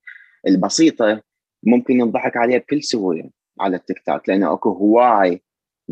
البسيطة 0.48 1.22
ممكن 1.62 1.94
ينضحك 2.00 2.36
عليها 2.36 2.58
بكل 2.58 2.82
سهولة 2.82 3.30
على 3.60 3.76
التيك 3.76 4.02
توك 4.06 4.28
لأنه 4.28 4.52
أكو 4.54 4.70
هواي 4.72 5.42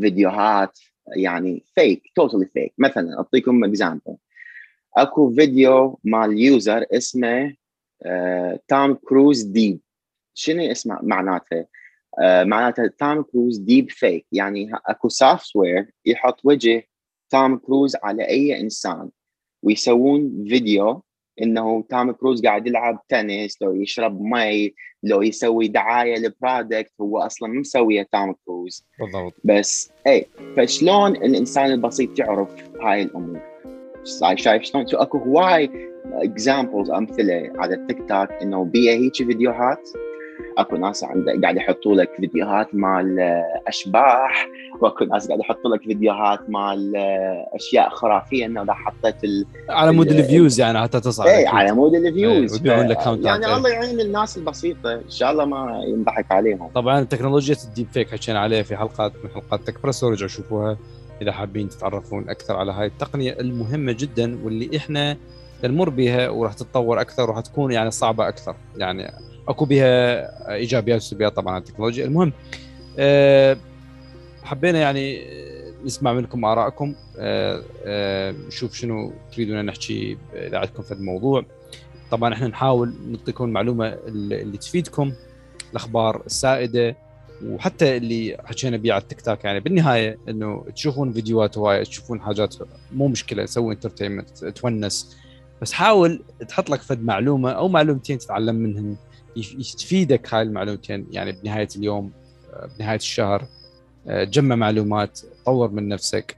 فيديوهات 0.01 0.79
يعني 1.17 1.65
فيك 1.75 2.03
totally 2.15 2.47
fake 2.47 2.73
مثلا 2.79 3.19
أعطيكم 3.19 3.65
example 3.65 4.17
اكو 4.97 5.35
فيديو 5.35 5.99
مال 6.05 6.41
user 6.41 6.85
اسمه 6.93 7.55
Tom 8.69 8.95
Cruise 8.95 9.43
Deep 9.43 9.81
شنو 10.35 10.71
اسمه 10.71 10.99
معناته؟ 11.03 11.67
آه، 12.19 12.45
معناته 12.45 12.87
Tom 12.87 13.23
Cruise 13.23 13.59
deep 13.59 13.91
fake 13.91 14.27
يعني 14.33 14.71
اكو 14.87 15.09
software 15.09 15.91
يحط 16.07 16.41
وجه 16.45 16.89
تام 17.31 17.59
كروز 17.59 17.97
على 18.03 18.29
اي 18.29 18.61
انسان 18.61 19.11
ويسوون 19.63 20.45
فيديو 20.49 21.03
انه 21.43 21.85
تام 21.89 22.13
كروز 22.13 22.43
قاعد 22.43 22.67
يلعب 22.67 23.03
تنس 23.09 23.63
لو 23.63 23.75
يشرب 23.75 24.21
مي 24.21 24.75
لو 25.03 25.23
يسوي 25.23 25.69
دعايه 25.69 26.15
ل 26.17 26.26
product 26.26 26.93
هو 27.01 27.19
أصلا 27.19 27.49
مو 27.49 27.61
مسويه 27.61 28.09
تام 28.13 28.35
كروز 28.47 28.87
بالضبط. 29.01 29.35
بس 29.45 29.93
اي 30.07 30.27
فشلون 30.57 31.17
الانسان 31.17 31.73
البسيط 31.73 32.19
يعرف 32.19 32.49
هاي 32.81 33.03
الأمور 33.03 33.52
شايف 34.05 34.39
شايف 34.41 34.63
شلون 34.63 34.85
اكو 34.93 35.19
هواي 35.19 35.71
examples 36.13 36.91
أمثلة 36.91 37.51
على 37.59 37.75
التيك 37.75 37.99
توك 37.99 38.29
إنه 38.43 38.65
بيها 38.65 38.93
هيك 38.93 39.15
فيديوهات؟ 39.17 39.89
أكو 40.59 40.77
ناس 40.77 41.05
عنده 41.05 41.41
قاعد 41.43 41.57
يحطوا 41.57 41.95
لك 41.95 42.11
فيديوهات 42.21 42.75
مال 42.75 43.21
آه، 43.21 43.45
أشباح 43.69 44.49
وأكو 44.81 45.05
ناس 45.05 45.27
قاعد 45.29 45.41
يحطوا 45.41 45.77
لك 45.77 45.83
فيديوهات 45.83 46.41
مال 46.49 46.97
آه، 46.97 47.47
أشياء 47.55 47.89
خرافية 47.89 48.47
إنه 48.47 48.63
إذا 48.63 48.73
حطيت 48.73 49.25
ال... 49.25 49.47
على 49.69 49.93
مود 49.93 50.09
ال- 50.11 50.19
ال 50.19 50.26
views 50.26 50.61
يعني 50.61 50.81
حتى 50.81 51.01
تصعد 51.01 51.29
أكيد. 51.29 51.47
على 51.47 51.73
مود 51.73 51.95
الفيوز 51.95 52.53
إيه، 52.53 52.53
ويبيعون 52.53 52.95
ف- 52.95 53.25
يعني. 53.25 53.47
الله 53.57 53.69
يعين 53.71 54.01
الناس 54.01 54.37
البسيطة. 54.37 54.93
إن 54.95 55.11
شاء 55.11 55.33
الله 55.33 55.45
ما 55.45 55.83
ينضحك 55.87 56.33
عليهم. 56.33 56.69
طبعا 56.75 57.03
تكنولوجيا 57.05 57.57
الديب 57.69 57.87
فيك 57.93 58.11
حكينا 58.11 58.39
عليها 58.41 58.63
في 58.63 58.77
حلقات 58.77 59.13
من 59.25 59.31
حلقات 59.31 59.61
تكبرس 59.61 60.05
ورجعوا 60.05 60.29
شوفوها 60.29 60.77
إذا 61.23 61.33
حابين 61.33 61.69
تتعرفون 61.69 62.29
أكثر 62.29 62.57
على 62.57 62.73
هاي 62.73 62.87
التقنية 62.87 63.33
المهمة 63.41 63.93
جدا 63.93 64.45
واللي 64.45 64.77
إحنا 64.77 65.17
نمر 65.65 65.89
بها 65.89 66.29
وراح 66.29 66.53
تتطور 66.53 67.01
أكثر 67.01 67.31
وراح 67.31 67.41
تكون 67.41 67.73
يعني 67.73 67.91
صعبة 67.91 68.29
أكثر. 68.29 68.57
يعني 68.77 69.13
أكو 69.49 69.65
بها 69.65 70.55
إيجابيات 70.55 71.01
وسلبيات 71.01 71.37
طبعا 71.37 71.55
على 71.55 71.61
التكنولوجيا 71.61 72.05
المهم. 72.05 72.33
أه 72.99 73.57
حبينا 74.43 74.79
يعني 74.79 75.27
نسمع 75.85 76.13
منكم 76.13 76.45
آرائكم. 76.45 76.95
أه 77.19 77.63
أه 77.85 78.33
نشوف 78.33 78.75
شنو 78.75 79.13
تريدون 79.33 79.65
نحكي 79.65 80.19
إذا 80.35 80.59
عندكم 80.59 80.83
في 80.83 80.95
الموضوع. 80.95 81.45
طبعا 82.11 82.35
إحنا 82.35 82.49
نحاول 82.49 82.95
نعطيكم 83.11 83.45
المعلومة 83.45 83.89
اللي 83.89 84.59
تفيدكم 84.59 85.13
الأخبار 85.71 86.23
السائدة 86.27 86.97
وحتى 87.47 87.97
اللي 87.97 88.37
حكينا 88.45 88.77
بيه 88.77 88.93
على 88.93 89.03
التيك 89.03 89.21
توك 89.21 89.45
يعني 89.45 89.61
بالنهاية 89.61 90.19
إنه 90.29 90.65
تشوفون 90.75 91.13
فيديوهات 91.13 91.59
هواية 91.59 91.83
تشوفون 91.83 92.21
حاجات 92.21 92.55
مو 92.93 93.09
مشكلة 93.09 93.47
سوي 93.47 93.75
entertainment 93.75 94.45
تونس. 94.45 95.17
بس 95.63 95.73
حاول 95.73 96.23
تحط 96.49 96.71
لك 96.71 96.83
فد 96.83 97.03
معلومة 97.05 97.51
أو 97.51 97.69
معلومتين 97.69 98.19
تتعلم 98.19 98.55
منهن 98.55 98.97
يف- 99.37 99.75
تفيدك 99.75 100.35
هاي 100.35 100.43
المعلومتين. 100.43 101.07
يعني 101.11 101.33
بنهاية 101.33 101.69
اليوم 101.77 102.13
آه، 102.53 102.69
بنهاية 102.79 102.97
الشهر 102.97 103.47
آه، 104.09 104.25
تجمع 104.25 104.57
معلومات 104.57 105.21
طور 105.47 105.71
من 105.71 105.89
نفسك. 105.89 106.37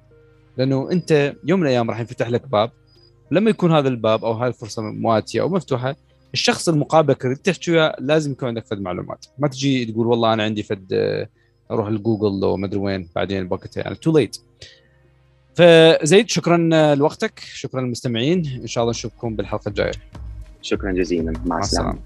لأنه 0.57 0.91
أنت 0.93 1.35
يوم 1.45 1.61
من 1.61 1.67
الأيام 1.67 1.91
راح 1.91 2.01
ينفتح 2.01 2.29
لك 2.29 2.49
باب. 2.49 2.71
لما 3.31 3.51
يكون 3.51 3.73
هذا 3.73 3.89
الباب 3.89 4.25
أو 4.25 4.33
هاي 4.33 4.49
الفرصة 4.49 4.83
مواتية 4.83 5.41
أو 5.41 5.49
مفتوحة 5.49 5.97
الشخص 6.35 6.69
المقابلك 6.69 7.25
اللي 7.25 7.37
تحكي 7.37 7.71
وياه 7.73 7.97
لازم 7.99 8.33
يكون 8.33 8.49
عندك 8.49 8.67
فد 8.67 8.81
معلومات. 8.81 9.27
ما 9.39 9.49
تجي 9.49 9.85
تقول 9.85 10.07
والله 10.07 10.33
أنا 10.33 10.43
عندي 10.43 10.63
فد 10.63 10.93
آه، 10.93 11.29
أروح 11.71 11.89
لجوجل 11.89 12.41
لو 12.41 12.57
ما 12.57 12.67
أدري 12.67 12.79
وين 12.79 13.09
بعدين 13.17 13.49
بوقتها 13.49 13.81
يعني 13.81 13.95
too 13.95 14.19
late 14.19 14.37
فزيد 15.55 16.31
شكرا 16.31 16.71
آه، 16.73 16.95
لوقتك 16.95 17.39
شكرا 17.39 17.81
للمستمعين. 17.81 18.61
إن 18.63 18.67
شاء 18.67 18.85
الله 18.85 18.91
نشوفكم 18.91 19.37
بالحلقة 19.37 19.69
الجاية. 19.69 19.93
شكرا 20.63 20.93
جزيلا. 20.93 21.33
مع 21.47 21.59
السلامة. 21.59 21.99